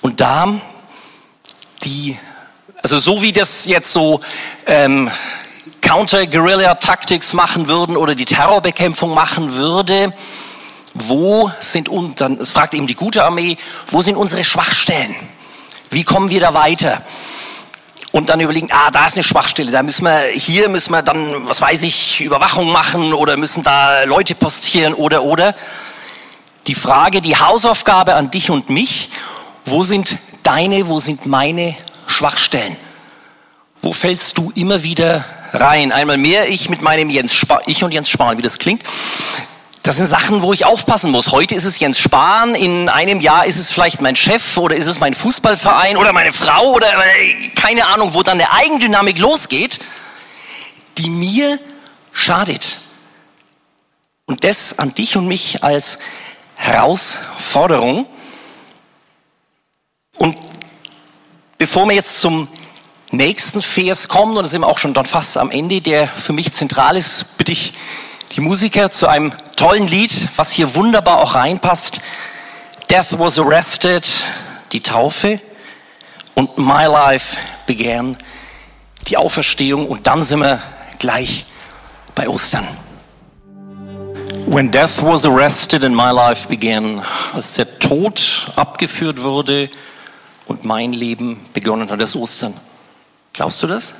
Und 0.02 0.20
da 0.20 0.60
die, 1.84 2.18
also 2.82 2.98
so 2.98 3.22
wie 3.22 3.34
das 3.34 3.66
jetzt 3.66 3.94
so 3.94 4.22
ähm, 4.66 5.12
Counter-Guerilla-Tactics 5.82 7.34
machen 7.34 7.68
würden 7.68 7.96
oder 7.96 8.16
die 8.16 8.26
Terrorbekämpfung 8.26 9.14
machen 9.14 9.54
würde, 9.54 10.12
wo 10.96 11.52
sind, 11.60 11.88
und 11.88 12.20
dann 12.20 12.44
fragt 12.44 12.74
eben 12.74 12.88
die 12.88 12.96
gute 12.96 13.24
Armee, 13.24 13.58
wo 13.92 14.02
sind 14.02 14.16
unsere 14.16 14.44
Schwachstellen? 14.44 15.16
Wie 15.92 16.04
kommen 16.04 16.32
wir 16.32 16.40
da 16.40 16.56
weiter? 16.56 17.04
Und 18.18 18.30
dann 18.30 18.40
überlegen, 18.40 18.70
ah, 18.72 18.90
da 18.90 19.06
ist 19.06 19.14
eine 19.14 19.24
Schwachstelle, 19.24 19.72
da 19.72 19.84
müssen 19.84 20.04
wir, 20.04 20.22
hier 20.34 20.70
müssen 20.70 20.92
wir 20.92 21.04
dann, 21.04 21.48
was 21.48 21.62
weiß 21.62 21.84
ich, 21.84 22.22
Überwachung 22.22 22.72
machen 22.72 23.14
oder 23.14 23.38
müssen 23.38 23.62
da 23.62 24.06
Leute 24.06 24.34
postieren 24.34 24.96
oder, 24.96 25.22
oder. 25.22 25.54
Die 26.66 26.74
Frage, 26.74 27.22
die 27.22 27.38
Hausaufgabe 27.38 28.16
an 28.16 28.32
dich 28.32 28.50
und 28.50 28.72
mich, 28.72 29.12
wo 29.66 29.84
sind 29.84 30.18
deine, 30.42 30.88
wo 30.88 31.00
sind 31.00 31.28
meine 31.28 31.76
Schwachstellen? 32.08 32.76
Wo 33.84 33.94
fällst 33.94 34.40
du 34.40 34.52
immer 34.56 34.82
wieder 34.82 35.24
rein? 35.54 35.92
Einmal 35.92 36.18
mehr 36.18 36.50
ich 36.50 36.70
mit 36.70 36.82
meinem 36.82 37.12
Jens 37.12 37.36
Spahn, 37.36 37.62
ich 37.68 37.84
und 37.84 37.92
Jens 37.92 38.10
Spahn, 38.10 38.40
wie 38.40 38.42
das 38.42 38.58
klingt. 38.58 38.82
Das 39.88 39.96
sind 39.96 40.08
Sachen, 40.08 40.42
wo 40.42 40.52
ich 40.52 40.66
aufpassen 40.66 41.12
muss. 41.12 41.32
Heute 41.32 41.56
ist 41.56 41.64
es 41.64 41.80
Jens 41.80 41.98
Spahn, 41.98 42.56
in 42.56 42.90
einem 42.90 43.22
Jahr 43.22 43.46
ist 43.46 43.56
es 43.56 43.70
vielleicht 43.70 44.02
mein 44.02 44.18
Chef 44.18 44.58
oder 44.58 44.76
ist 44.76 44.86
es 44.86 45.00
mein 45.00 45.14
Fußballverein 45.14 45.96
oder 45.96 46.12
meine 46.12 46.34
Frau 46.34 46.74
oder 46.74 46.88
äh, 46.90 47.48
keine 47.56 47.88
Ahnung, 47.88 48.14
wo 48.14 48.22
dann 48.22 48.42
eine 48.42 48.52
Eigendynamik 48.52 49.18
losgeht, 49.18 49.80
die 50.98 51.10
mir 51.10 51.58
schadet. 52.12 52.82
Und 54.26 54.44
das 54.44 54.78
an 54.78 54.94
dich 54.94 55.16
und 55.16 55.26
mich 55.26 55.64
als 55.64 56.00
Herausforderung. 56.58 58.08
Und 60.18 60.38
bevor 61.58 61.88
wir 61.88 61.96
jetzt 61.96 62.20
zum 62.20 62.50
nächsten 63.12 63.62
Vers 63.62 64.10
kommen, 64.10 64.36
und 64.36 64.44
da 64.44 64.50
sind 64.50 64.60
wir 64.64 64.68
auch 64.68 64.80
schon 64.80 64.94
dann 64.94 65.06
fast 65.06 65.38
am 65.38 65.50
Ende, 65.50 65.80
der 65.80 66.10
für 66.10 66.34
mich 66.34 66.52
zentral 66.52 66.98
ist, 66.98 67.38
bitte 67.38 67.54
ich 67.54 67.72
die 68.36 68.42
Musiker 68.42 68.90
zu 68.90 69.08
einem 69.08 69.32
tollen 69.58 69.88
Lied, 69.88 70.30
was 70.38 70.52
hier 70.52 70.74
wunderbar 70.76 71.18
auch 71.18 71.36
reinpasst. 71.36 72.00
Death 72.90 73.20
was 73.20 73.38
arrested, 73.38 74.08
die 74.72 74.82
Taufe 74.82 75.42
und 76.36 76.58
My 76.58 76.86
Life 76.86 77.38
began, 77.66 78.16
die 79.08 79.18
Auferstehung 79.18 79.88
und 79.88 80.08
dann 80.08 80.24
sind 80.24 80.40
wir 80.40 80.62
gleich 81.00 81.46
bei 82.16 82.30
Ostern. 82.30 82.66
When 84.46 84.72
death 84.72 85.02
was 85.04 85.26
arrested 85.26 85.84
and 85.84 85.94
my 85.94 86.12
life 86.12 86.48
began, 86.48 87.04
als 87.34 87.54
der 87.54 87.80
Tod 87.80 88.50
abgeführt 88.56 89.22
wurde 89.22 89.70
und 90.46 90.64
mein 90.64 90.94
Leben 90.94 91.46
begonnen 91.52 91.90
hat, 91.90 92.00
das 92.00 92.16
Ostern. 92.16 92.54
Glaubst 93.34 93.62
du 93.62 93.68
das? 93.68 93.96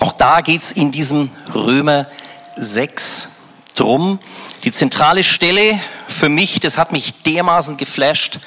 Auch 0.00 0.12
da 0.12 0.40
geht 0.40 0.62
es 0.62 0.72
in 0.72 0.90
diesem 0.90 1.30
Römer 1.54 2.06
6 2.58 3.28
drum. 3.74 4.18
Die 4.64 4.72
zentrale 4.72 5.22
Stelle 5.22 5.80
für 6.08 6.28
mich, 6.28 6.60
das 6.60 6.78
hat 6.78 6.92
mich 6.92 7.22
dermaßen 7.22 7.76
geflasht, 7.76 8.40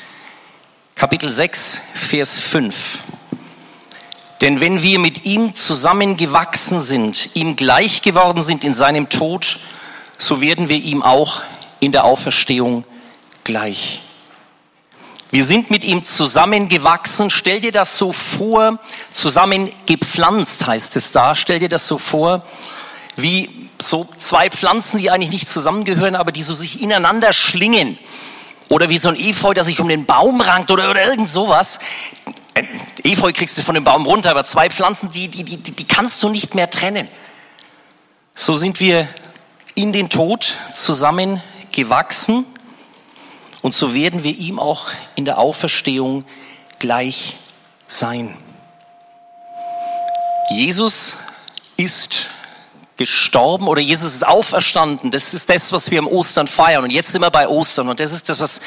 Kapitel 0.96 1.32
6, 1.32 1.82
Vers 1.94 2.40
5. 2.40 3.00
Denn 4.42 4.60
wenn 4.60 4.82
wir 4.82 5.00
mit 5.00 5.26
ihm 5.26 5.54
zusammengewachsen 5.54 6.82
sind, 6.82 7.30
ihm 7.36 7.56
gleich 7.56 8.02
geworden 8.02 8.44
sind 8.44 8.64
in 8.64 8.74
seinem 8.74 9.10
Tod, 9.10 9.60
so 10.18 10.42
werden 10.42 10.68
wir 10.68 10.78
ihm 10.78 11.02
auch 11.04 11.42
in 11.80 11.92
der 11.92 12.04
Auferstehung 12.04 12.84
gleich. 13.44 14.02
Wir 15.32 15.46
sind 15.46 15.72
mit 15.72 15.86
ihm 15.86 16.04
zusammengewachsen. 16.04 17.30
Stell 17.30 17.62
dir 17.62 17.72
das 17.72 17.98
so 17.98 18.12
vor, 18.12 18.80
zusammengepflanzt 19.12 20.68
heißt 20.68 20.98
es 20.98 21.14
da. 21.14 21.36
Stell 21.36 21.60
dir 21.60 21.70
das 21.70 21.88
so 21.88 21.98
vor, 21.98 22.44
wie 23.16 23.70
so 23.82 24.08
zwei 24.18 24.50
Pflanzen, 24.50 24.98
die 25.00 25.12
eigentlich 25.12 25.32
nicht 25.32 25.50
zusammengehören, 25.50 26.16
aber 26.16 26.32
die 26.32 26.44
so 26.44 26.54
sich 26.54 26.82
ineinander 26.82 27.34
schlingen. 27.34 27.98
Oder 28.70 28.90
wie 28.90 28.98
so 28.98 29.10
ein 29.10 29.16
Efeu, 29.16 29.54
das 29.54 29.68
sich 29.68 29.80
um 29.80 29.90
den 29.90 30.06
Baum 30.06 30.40
rankt 30.40 30.72
oder, 30.72 30.90
oder 30.90 31.04
irgend 31.04 31.28
sowas. 31.28 31.80
Ein 32.54 32.68
Efeu 33.04 33.34
kriegst 33.34 33.58
du 33.58 33.62
von 33.62 33.76
dem 33.76 33.84
Baum 33.84 34.06
runter, 34.06 34.32
aber 34.32 34.44
zwei 34.44 34.70
Pflanzen, 34.70 35.12
die, 35.12 35.28
die, 35.28 35.44
die, 35.44 35.58
die 35.58 35.88
kannst 35.88 36.22
du 36.24 36.30
nicht 36.30 36.56
mehr 36.56 36.70
trennen. 36.70 37.10
So 38.34 38.56
sind 38.56 38.80
wir 38.80 39.08
in 39.76 39.94
den 39.94 40.10
Tod 40.10 40.56
zusammengewachsen 40.74 42.46
und 43.62 43.74
so 43.74 43.94
werden 43.94 44.24
wir 44.24 44.36
ihm 44.36 44.60
auch 44.60 44.90
in 45.16 45.26
der 45.26 45.38
Auferstehung 45.38 46.26
gleich 46.80 47.36
sein. 47.88 48.38
Jesus 50.50 51.16
ist 51.78 52.30
gestorben 52.98 53.68
oder 53.68 53.82
Jesus 53.82 54.14
ist 54.14 54.26
auferstanden. 54.26 55.12
Das 55.12 55.34
ist 55.34 55.50
das, 55.50 55.72
was 55.72 55.92
wir 55.92 56.00
am 56.00 56.08
Ostern 56.08 56.48
feiern. 56.48 56.84
Und 56.84 56.92
jetzt 56.92 57.12
sind 57.12 57.22
wir 57.22 57.32
bei 57.32 57.48
Ostern. 57.48 57.90
Und 57.90 58.00
das 58.00 58.12
ist 58.12 58.30
das, 58.30 58.40
was, 58.40 58.62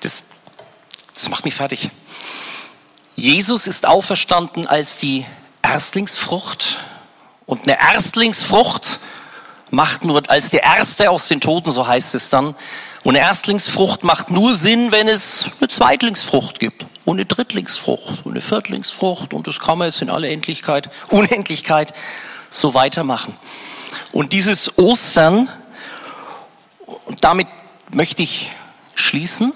das, 0.00 0.24
das 1.14 1.28
macht 1.28 1.44
mich 1.44 1.54
fertig. 1.54 1.90
Jesus 3.16 3.66
ist 3.66 3.86
auferstanden 3.86 4.66
als 4.66 4.96
die 4.96 5.26
Erstlingsfrucht. 5.62 6.84
Und 7.46 7.62
eine 7.64 7.78
Erstlingsfrucht 7.78 9.00
macht 9.70 10.04
nur 10.04 10.22
als 10.28 10.50
der 10.50 10.62
Erste 10.62 11.10
aus 11.10 11.28
den 11.28 11.40
Toten, 11.40 11.70
so 11.70 11.86
heißt 11.86 12.14
es 12.14 12.28
dann. 12.28 12.54
Und 13.02 13.16
eine 13.16 13.20
Erstlingsfrucht 13.20 14.04
macht 14.04 14.30
nur 14.30 14.54
Sinn, 14.54 14.92
wenn 14.92 15.08
es 15.08 15.46
eine 15.58 15.68
Zweitlingsfrucht 15.68 16.58
gibt 16.58 16.86
und 17.04 17.16
eine 17.16 17.26
Drittlingsfrucht 17.26 18.24
und 18.24 18.32
eine 18.32 18.40
Viertlingsfrucht 18.40 19.32
und 19.32 19.46
das 19.46 19.58
kann 19.58 19.78
man 19.78 19.88
jetzt 19.88 20.02
in 20.02 20.10
alle 20.10 20.28
Endlichkeit, 20.28 20.90
Unendlichkeit 21.08 21.94
so 22.50 22.74
weitermachen. 22.74 23.36
Und 24.12 24.32
dieses 24.32 24.76
Ostern, 24.76 25.48
damit 27.20 27.48
möchte 27.92 28.22
ich 28.22 28.50
schließen, 28.94 29.52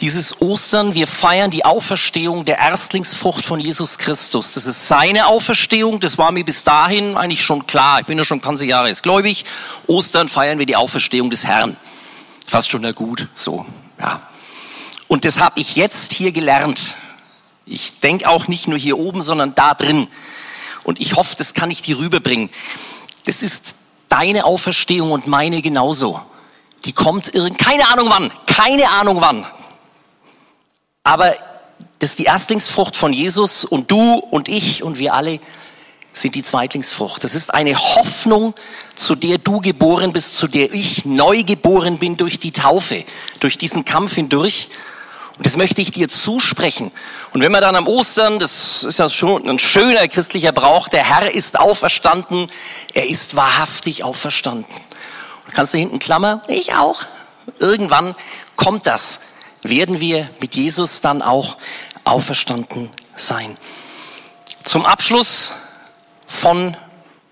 dieses 0.00 0.40
Ostern, 0.42 0.94
wir 0.94 1.06
feiern 1.06 1.50
die 1.50 1.64
Auferstehung 1.64 2.44
der 2.44 2.58
Erstlingsfrucht 2.58 3.44
von 3.44 3.60
Jesus 3.60 3.96
Christus. 3.96 4.52
Das 4.52 4.66
ist 4.66 4.88
seine 4.88 5.26
Auferstehung, 5.26 6.00
das 6.00 6.18
war 6.18 6.32
mir 6.32 6.44
bis 6.44 6.64
dahin 6.64 7.16
eigentlich 7.16 7.44
schon 7.44 7.66
klar. 7.66 8.00
Ich 8.00 8.06
bin 8.06 8.18
ja 8.18 8.24
schon 8.24 8.40
ganze 8.40 8.66
Jahre 8.66 8.88
jetzt 8.88 9.02
gläubig. 9.02 9.44
Ostern 9.86 10.28
feiern 10.28 10.58
wir 10.58 10.66
die 10.66 10.76
Auferstehung 10.76 11.30
des 11.30 11.46
Herrn. 11.46 11.76
Fast 12.46 12.70
schon 12.70 12.82
na 12.82 12.92
gut, 12.92 13.28
so, 13.34 13.64
ja. 13.98 14.28
Und 15.06 15.24
das 15.24 15.38
habe 15.38 15.60
ich 15.60 15.76
jetzt 15.76 16.12
hier 16.12 16.32
gelernt. 16.32 16.96
Ich 17.64 18.00
denke 18.00 18.28
auch 18.28 18.48
nicht 18.48 18.68
nur 18.68 18.78
hier 18.78 18.98
oben, 18.98 19.22
sondern 19.22 19.54
da 19.54 19.74
drin. 19.74 20.08
Und 20.84 21.00
ich 21.00 21.16
hoffe, 21.16 21.34
das 21.36 21.54
kann 21.54 21.70
ich 21.70 21.82
dir 21.82 21.98
rüberbringen. 21.98 22.50
Das 23.26 23.42
ist 23.42 23.74
deine 24.08 24.44
Auferstehung 24.44 25.10
und 25.10 25.26
meine 25.26 25.62
genauso. 25.62 26.20
Die 26.84 26.92
kommt 26.92 27.34
irgend, 27.34 27.58
keine 27.58 27.88
Ahnung 27.88 28.10
wann, 28.10 28.30
keine 28.46 28.88
Ahnung 28.90 29.20
wann. 29.20 29.46
Aber 31.02 31.34
das 31.98 32.10
ist 32.10 32.18
die 32.18 32.24
Erstlingsfrucht 32.24 32.96
von 32.96 33.12
Jesus 33.12 33.64
und 33.64 33.90
du 33.90 34.16
und 34.16 34.48
ich 34.48 34.82
und 34.82 34.98
wir 34.98 35.14
alle 35.14 35.40
sind 36.12 36.34
die 36.34 36.42
Zweitlingsfrucht. 36.42 37.24
Das 37.24 37.34
ist 37.34 37.52
eine 37.52 37.76
Hoffnung, 37.76 38.54
zu 38.94 39.14
der 39.14 39.38
du 39.38 39.60
geboren 39.60 40.12
bist, 40.12 40.36
zu 40.36 40.46
der 40.46 40.72
ich 40.72 41.04
neu 41.04 41.42
geboren 41.42 41.98
bin 41.98 42.16
durch 42.16 42.38
die 42.38 42.52
Taufe, 42.52 43.04
durch 43.40 43.58
diesen 43.58 43.84
Kampf 43.84 44.14
hindurch. 44.14 44.68
Und 45.36 45.46
das 45.46 45.56
möchte 45.56 45.80
ich 45.80 45.90
dir 45.90 46.08
zusprechen. 46.08 46.92
Und 47.32 47.40
wenn 47.40 47.50
wir 47.50 47.60
dann 47.60 47.74
am 47.74 47.88
Ostern, 47.88 48.38
das 48.38 48.84
ist 48.84 48.98
ja 49.00 49.08
schon 49.08 49.48
ein 49.48 49.58
schöner 49.58 50.06
christlicher 50.06 50.52
Brauch, 50.52 50.88
der 50.88 51.02
Herr 51.04 51.34
ist 51.34 51.58
auferstanden, 51.58 52.50
er 52.92 53.08
ist 53.08 53.34
wahrhaftig 53.34 54.04
auferstanden. 54.04 54.72
Und 55.46 55.54
kannst 55.54 55.74
du 55.74 55.78
hinten 55.78 55.98
Klammer? 55.98 56.40
Ich 56.46 56.74
auch. 56.74 57.00
Irgendwann 57.58 58.14
kommt 58.54 58.86
das. 58.86 59.20
Werden 59.62 59.98
wir 59.98 60.30
mit 60.40 60.54
Jesus 60.54 61.00
dann 61.00 61.20
auch 61.20 61.56
auferstanden 62.04 62.90
sein. 63.16 63.56
Zum 64.62 64.86
Abschluss 64.86 65.52
von 66.26 66.76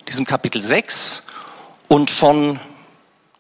diesem 0.09 0.27
Kapitel 0.27 0.61
6 0.61 1.23
und 1.89 2.11
von 2.11 2.59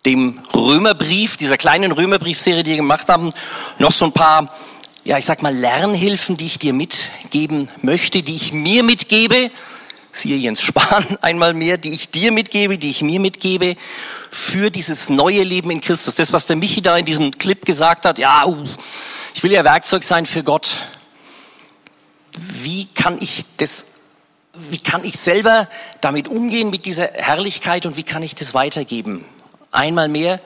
dem 0.04 0.40
Römerbrief, 0.54 1.36
dieser 1.36 1.56
kleinen 1.56 1.92
Römerbriefserie, 1.92 2.62
die 2.62 2.70
wir 2.70 2.76
gemacht 2.78 3.08
haben, 3.08 3.32
noch 3.78 3.92
so 3.92 4.04
ein 4.06 4.12
paar, 4.12 4.52
ja, 5.04 5.18
ich 5.18 5.26
sag 5.26 5.42
mal, 5.42 5.54
Lernhilfen, 5.54 6.36
die 6.36 6.46
ich 6.46 6.58
dir 6.58 6.72
mitgeben 6.72 7.68
möchte, 7.82 8.22
die 8.22 8.34
ich 8.34 8.52
mir 8.52 8.82
mitgebe. 8.82 9.50
Siehe 10.10 10.36
Jens 10.36 10.60
Spahn 10.60 11.06
einmal 11.22 11.54
mehr, 11.54 11.78
die 11.78 11.90
ich 11.90 12.10
dir 12.10 12.32
mitgebe, 12.32 12.78
die 12.78 12.90
ich 12.90 13.02
mir 13.02 13.20
mitgebe 13.20 13.76
für 14.30 14.70
dieses 14.70 15.08
neue 15.08 15.44
Leben 15.44 15.70
in 15.70 15.80
Christus. 15.80 16.16
Das, 16.16 16.32
was 16.32 16.46
der 16.46 16.56
Michi 16.56 16.82
da 16.82 16.96
in 16.96 17.04
diesem 17.04 17.30
Clip 17.30 17.64
gesagt 17.64 18.04
hat, 18.04 18.18
ja, 18.18 18.44
ich 19.34 19.42
will 19.42 19.52
ja 19.52 19.64
Werkzeug 19.64 20.02
sein 20.02 20.26
für 20.26 20.42
Gott. 20.42 20.78
Wie 22.62 22.86
kann 22.86 23.18
ich 23.20 23.44
das 23.56 23.86
wie 24.54 24.78
kann 24.78 25.02
ich 25.02 25.18
selber 25.18 25.66
damit 26.02 26.28
umgehen 26.28 26.68
mit 26.68 26.84
dieser 26.84 27.08
Herrlichkeit 27.14 27.86
und 27.86 27.96
wie 27.96 28.02
kann 28.02 28.22
ich 28.22 28.34
das 28.34 28.52
weitergeben? 28.52 29.24
Einmal 29.72 30.08
mehr, 30.08 30.40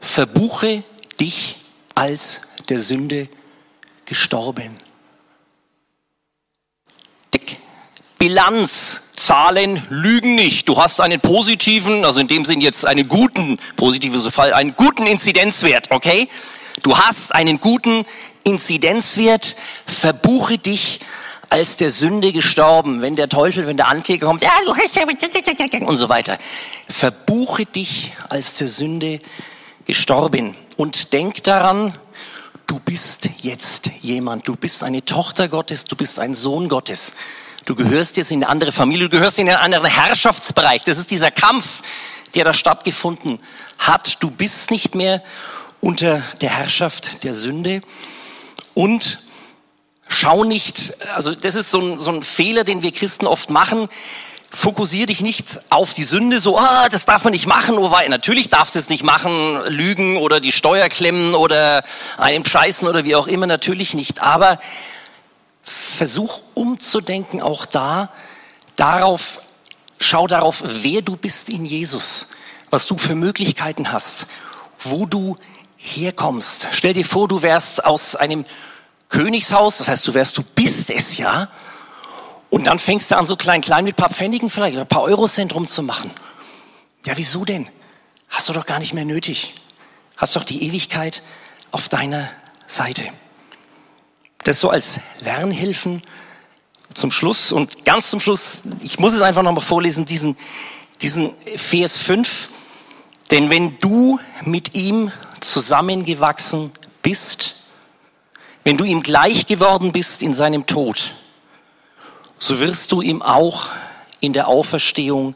verbuche 0.00 0.84
dich 1.20 1.56
als 1.94 2.42
der 2.68 2.80
Sünde 2.80 3.28
gestorben. 4.06 4.76
Dick. 7.34 7.56
Bilanz, 8.18 9.02
Zahlen 9.12 9.84
lügen 9.90 10.36
nicht. 10.36 10.68
Du 10.68 10.80
hast 10.80 11.00
einen 11.00 11.20
positiven, 11.20 12.04
also 12.04 12.20
in 12.20 12.28
dem 12.28 12.44
Sinn 12.44 12.60
jetzt 12.60 12.86
einen 12.86 13.08
guten, 13.08 13.58
positives 13.76 14.26
Fall, 14.28 14.52
einen 14.52 14.76
guten 14.76 15.06
Inzidenzwert, 15.06 15.90
okay? 15.90 16.28
Du 16.82 16.98
hast 16.98 17.34
einen 17.34 17.58
guten 17.58 18.04
Inzidenzwert, 18.44 19.56
verbuche 19.86 20.58
dich 20.58 21.00
als 21.50 21.76
der 21.76 21.90
Sünde 21.90 22.32
gestorben, 22.32 23.02
wenn 23.02 23.16
der 23.16 23.28
Teufel, 23.28 23.66
wenn 23.66 23.76
der 23.76 23.88
Ankläger 23.88 24.26
kommt, 24.26 24.42
ja, 24.42 24.50
du 24.66 24.74
hast 24.74 24.96
ja 24.96 25.06
und 25.86 25.96
so 25.96 26.08
weiter. 26.08 26.38
Verbuche 26.88 27.64
dich 27.66 28.12
als 28.28 28.54
der 28.54 28.68
Sünde 28.68 29.18
gestorben 29.86 30.54
und 30.76 31.12
denk 31.12 31.42
daran, 31.44 31.96
du 32.66 32.78
bist 32.78 33.30
jetzt 33.38 33.90
jemand, 34.02 34.46
du 34.46 34.56
bist 34.56 34.84
eine 34.84 35.04
Tochter 35.04 35.48
Gottes, 35.48 35.84
du 35.84 35.96
bist 35.96 36.20
ein 36.20 36.34
Sohn 36.34 36.68
Gottes. 36.68 37.14
Du 37.64 37.74
gehörst 37.74 38.16
jetzt 38.16 38.30
in 38.30 38.42
eine 38.42 38.50
andere 38.50 38.72
Familie, 38.72 39.08
du 39.08 39.16
gehörst 39.16 39.38
in 39.38 39.48
einen 39.48 39.58
anderen 39.58 39.86
Herrschaftsbereich. 39.86 40.84
Das 40.84 40.96
ist 40.98 41.10
dieser 41.10 41.30
Kampf, 41.30 41.82
der 42.34 42.44
da 42.44 42.54
stattgefunden 42.54 43.38
hat. 43.78 44.22
Du 44.22 44.30
bist 44.30 44.70
nicht 44.70 44.94
mehr 44.94 45.22
unter 45.80 46.22
der 46.40 46.50
Herrschaft 46.50 47.24
der 47.24 47.34
Sünde 47.34 47.80
und 48.74 49.20
Schau 50.08 50.44
nicht, 50.44 50.94
also 51.14 51.34
das 51.34 51.54
ist 51.54 51.70
so 51.70 51.80
ein, 51.80 51.98
so 51.98 52.10
ein 52.10 52.22
Fehler, 52.22 52.64
den 52.64 52.82
wir 52.82 52.92
Christen 52.92 53.26
oft 53.26 53.50
machen. 53.50 53.88
Fokussier 54.50 55.04
dich 55.04 55.20
nicht 55.20 55.60
auf 55.68 55.92
die 55.92 56.04
Sünde, 56.04 56.40
so, 56.40 56.58
ah, 56.58 56.88
das 56.88 57.04
darf 57.04 57.24
man 57.24 57.32
nicht 57.32 57.46
machen, 57.46 57.76
oh, 57.76 57.90
weil 57.90 58.08
natürlich 58.08 58.48
darfst 58.48 58.74
du 58.74 58.78
es 58.78 58.88
nicht 58.88 59.04
machen, 59.04 59.60
lügen 59.66 60.16
oder 60.16 60.40
die 60.40 60.52
Steuer 60.52 60.88
klemmen 60.88 61.34
oder 61.34 61.84
einem 62.16 62.44
scheißen 62.44 62.88
oder 62.88 63.04
wie 63.04 63.14
auch 63.14 63.26
immer, 63.26 63.46
natürlich 63.46 63.92
nicht. 63.92 64.22
Aber 64.22 64.58
versuch 65.62 66.40
umzudenken 66.54 67.42
auch 67.42 67.66
da, 67.66 68.10
darauf, 68.76 69.42
schau 70.00 70.26
darauf, 70.26 70.62
wer 70.64 71.02
du 71.02 71.16
bist 71.16 71.50
in 71.50 71.66
Jesus, 71.66 72.28
was 72.70 72.86
du 72.86 72.96
für 72.96 73.14
Möglichkeiten 73.14 73.92
hast, 73.92 74.26
wo 74.78 75.04
du 75.04 75.36
herkommst. 75.76 76.68
Stell 76.72 76.94
dir 76.94 77.04
vor, 77.04 77.28
du 77.28 77.42
wärst 77.42 77.84
aus 77.84 78.16
einem 78.16 78.46
Königshaus, 79.08 79.78
das 79.78 79.88
heißt, 79.88 80.06
du 80.06 80.14
wärst, 80.14 80.36
du 80.36 80.42
bist 80.42 80.90
es 80.90 81.16
ja. 81.16 81.48
Und 82.50 82.66
dann 82.66 82.78
fängst 82.78 83.10
du 83.10 83.16
an, 83.16 83.26
so 83.26 83.36
klein, 83.36 83.60
klein 83.60 83.84
mit 83.84 83.96
paar 83.96 84.10
Pfennigen 84.10 84.50
vielleicht 84.50 84.76
oder 84.76 84.84
paar 84.84 85.02
Eurocent 85.02 85.54
rumzumachen. 85.54 86.10
Ja, 87.04 87.16
wieso 87.16 87.44
denn? 87.44 87.68
Hast 88.28 88.48
du 88.48 88.52
doch 88.52 88.66
gar 88.66 88.78
nicht 88.78 88.94
mehr 88.94 89.04
nötig. 89.04 89.54
Hast 90.16 90.36
doch 90.36 90.44
die 90.44 90.62
Ewigkeit 90.62 91.22
auf 91.70 91.88
deiner 91.88 92.28
Seite. 92.66 93.04
Das 94.44 94.60
so 94.60 94.70
als 94.70 95.00
Lernhilfen 95.20 96.02
zum 96.94 97.10
Schluss 97.10 97.52
und 97.52 97.84
ganz 97.84 98.10
zum 98.10 98.20
Schluss, 98.20 98.62
ich 98.82 98.98
muss 98.98 99.12
es 99.12 99.22
einfach 99.22 99.42
nochmal 99.42 99.64
vorlesen, 99.64 100.04
diesen, 100.04 100.36
diesen 101.00 101.32
Vers 101.56 101.98
5. 101.98 102.48
Denn 103.30 103.50
wenn 103.50 103.78
du 103.78 104.18
mit 104.42 104.74
ihm 104.74 105.12
zusammengewachsen 105.40 106.72
bist, 107.02 107.57
wenn 108.68 108.76
du 108.76 108.84
ihm 108.84 109.02
gleich 109.02 109.46
geworden 109.46 109.92
bist 109.92 110.22
in 110.22 110.34
seinem 110.34 110.66
Tod, 110.66 111.14
so 112.38 112.60
wirst 112.60 112.92
du 112.92 113.00
ihm 113.00 113.22
auch 113.22 113.70
in 114.20 114.34
der 114.34 114.46
Auferstehung 114.46 115.34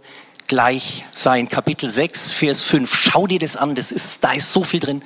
gleich 0.48 1.06
sein. 1.14 1.48
Kapitel 1.48 1.88
6, 1.88 2.30
Vers 2.30 2.60
5. 2.60 2.94
Schau 2.94 3.26
dir 3.26 3.38
das 3.38 3.56
an, 3.56 3.74
das 3.74 3.90
ist, 3.90 4.22
da 4.22 4.32
ist 4.32 4.52
so 4.52 4.64
viel 4.64 4.80
drin. 4.80 5.02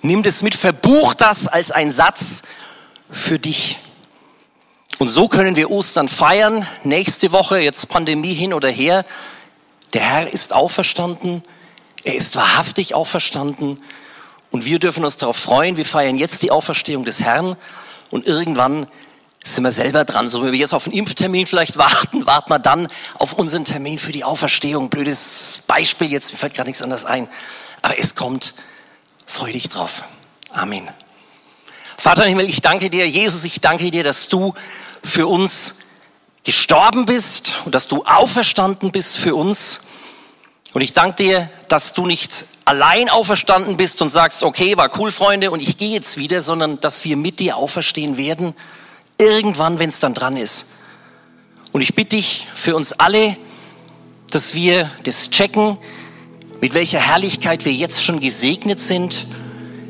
Nimm 0.00 0.22
das 0.22 0.44
mit, 0.44 0.54
verbuch 0.54 1.12
das 1.12 1.48
als 1.48 1.72
ein 1.72 1.90
Satz 1.90 2.42
für 3.10 3.40
dich. 3.40 3.80
Und 5.00 5.08
so 5.08 5.26
können 5.26 5.56
wir 5.56 5.72
Ostern 5.72 6.06
feiern. 6.06 6.68
Nächste 6.84 7.32
Woche, 7.32 7.58
jetzt 7.58 7.88
Pandemie 7.88 8.34
hin 8.34 8.54
oder 8.54 8.68
her. 8.68 9.04
Der 9.92 10.02
Herr 10.02 10.32
ist 10.32 10.52
auferstanden. 10.52 11.42
Er 12.04 12.14
ist 12.14 12.36
wahrhaftig 12.36 12.94
auferstanden. 12.94 13.82
Und 14.54 14.64
wir 14.64 14.78
dürfen 14.78 15.04
uns 15.04 15.16
darauf 15.16 15.36
freuen. 15.36 15.76
Wir 15.76 15.84
feiern 15.84 16.16
jetzt 16.16 16.44
die 16.44 16.52
Auferstehung 16.52 17.04
des 17.04 17.20
Herrn 17.24 17.56
und 18.12 18.24
irgendwann 18.24 18.86
sind 19.42 19.64
wir 19.64 19.72
selber 19.72 20.04
dran. 20.04 20.28
So 20.28 20.46
wie 20.46 20.52
wir 20.52 20.58
jetzt 20.60 20.74
auf 20.74 20.86
einen 20.86 20.94
Impftermin 20.94 21.48
vielleicht 21.48 21.76
warten, 21.76 22.24
warten 22.24 22.52
wir 22.52 22.60
dann 22.60 22.86
auf 23.18 23.32
unseren 23.32 23.64
Termin 23.64 23.98
für 23.98 24.12
die 24.12 24.22
Auferstehung. 24.22 24.90
Blödes 24.90 25.64
Beispiel 25.66 26.12
jetzt, 26.12 26.30
mir 26.30 26.38
fällt 26.38 26.54
gerade 26.54 26.68
nichts 26.68 26.82
anderes 26.82 27.04
ein. 27.04 27.28
Aber 27.82 27.98
es 27.98 28.14
kommt. 28.14 28.54
Freu 29.26 29.50
dich 29.50 29.70
drauf. 29.70 30.04
Amen. 30.52 30.88
Vater 31.96 32.22
im 32.22 32.28
Himmel, 32.28 32.48
ich 32.48 32.60
danke 32.60 32.90
dir, 32.90 33.08
Jesus, 33.08 33.42
ich 33.42 33.60
danke 33.60 33.90
dir, 33.90 34.04
dass 34.04 34.28
du 34.28 34.54
für 35.02 35.26
uns 35.26 35.74
gestorben 36.44 37.06
bist 37.06 37.54
und 37.64 37.74
dass 37.74 37.88
du 37.88 38.04
auferstanden 38.04 38.92
bist 38.92 39.16
für 39.16 39.34
uns. 39.34 39.80
Und 40.74 40.80
ich 40.82 40.92
danke 40.92 41.24
dir, 41.24 41.50
dass 41.66 41.92
du 41.92 42.06
nicht 42.06 42.44
allein 42.64 43.08
auferstanden 43.10 43.76
bist 43.76 44.00
und 44.02 44.08
sagst, 44.08 44.42
okay, 44.42 44.76
war 44.76 44.90
cool, 44.98 45.12
Freunde, 45.12 45.50
und 45.50 45.60
ich 45.60 45.76
gehe 45.76 45.92
jetzt 45.92 46.16
wieder, 46.16 46.40
sondern 46.40 46.80
dass 46.80 47.04
wir 47.04 47.16
mit 47.16 47.40
dir 47.40 47.56
auferstehen 47.56 48.16
werden, 48.16 48.54
irgendwann, 49.18 49.78
wenn 49.78 49.88
es 49.88 50.00
dann 50.00 50.14
dran 50.14 50.36
ist. 50.36 50.66
Und 51.72 51.80
ich 51.80 51.94
bitte 51.94 52.16
dich 52.16 52.48
für 52.54 52.76
uns 52.76 52.92
alle, 52.92 53.36
dass 54.30 54.54
wir 54.54 54.90
das 55.04 55.30
checken, 55.30 55.78
mit 56.60 56.74
welcher 56.74 56.98
Herrlichkeit 56.98 57.64
wir 57.64 57.72
jetzt 57.72 58.02
schon 58.02 58.20
gesegnet 58.20 58.80
sind, 58.80 59.26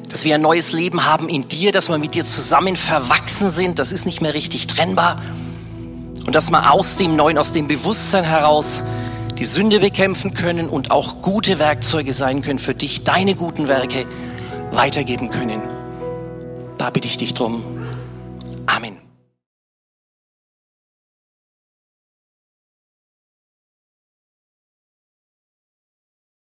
dass 0.08 0.24
wir 0.24 0.34
ein 0.34 0.42
neues 0.42 0.72
Leben 0.72 1.04
haben 1.04 1.28
in 1.28 1.48
dir, 1.48 1.72
dass 1.72 1.88
wir 1.88 1.98
mit 1.98 2.14
dir 2.14 2.24
zusammen 2.24 2.76
verwachsen 2.76 3.50
sind, 3.50 3.78
das 3.78 3.92
ist 3.92 4.06
nicht 4.06 4.20
mehr 4.20 4.34
richtig 4.34 4.66
trennbar. 4.66 5.20
Und 6.26 6.34
dass 6.34 6.50
wir 6.50 6.72
aus 6.72 6.96
dem 6.96 7.16
Neuen, 7.16 7.36
aus 7.36 7.52
dem 7.52 7.68
Bewusstsein 7.68 8.24
heraus 8.24 8.82
die 9.44 9.50
Sünde 9.50 9.78
bekämpfen 9.78 10.32
können 10.32 10.70
und 10.70 10.90
auch 10.90 11.20
gute 11.20 11.58
Werkzeuge 11.58 12.14
sein 12.14 12.40
können 12.40 12.58
für 12.58 12.72
dich, 12.72 13.04
deine 13.04 13.34
guten 13.34 13.68
Werke 13.68 14.06
weitergeben 14.72 15.28
können. 15.28 15.60
Da 16.78 16.88
bitte 16.88 17.08
ich 17.08 17.18
dich 17.18 17.34
drum. 17.34 17.62
Amen. 18.64 19.03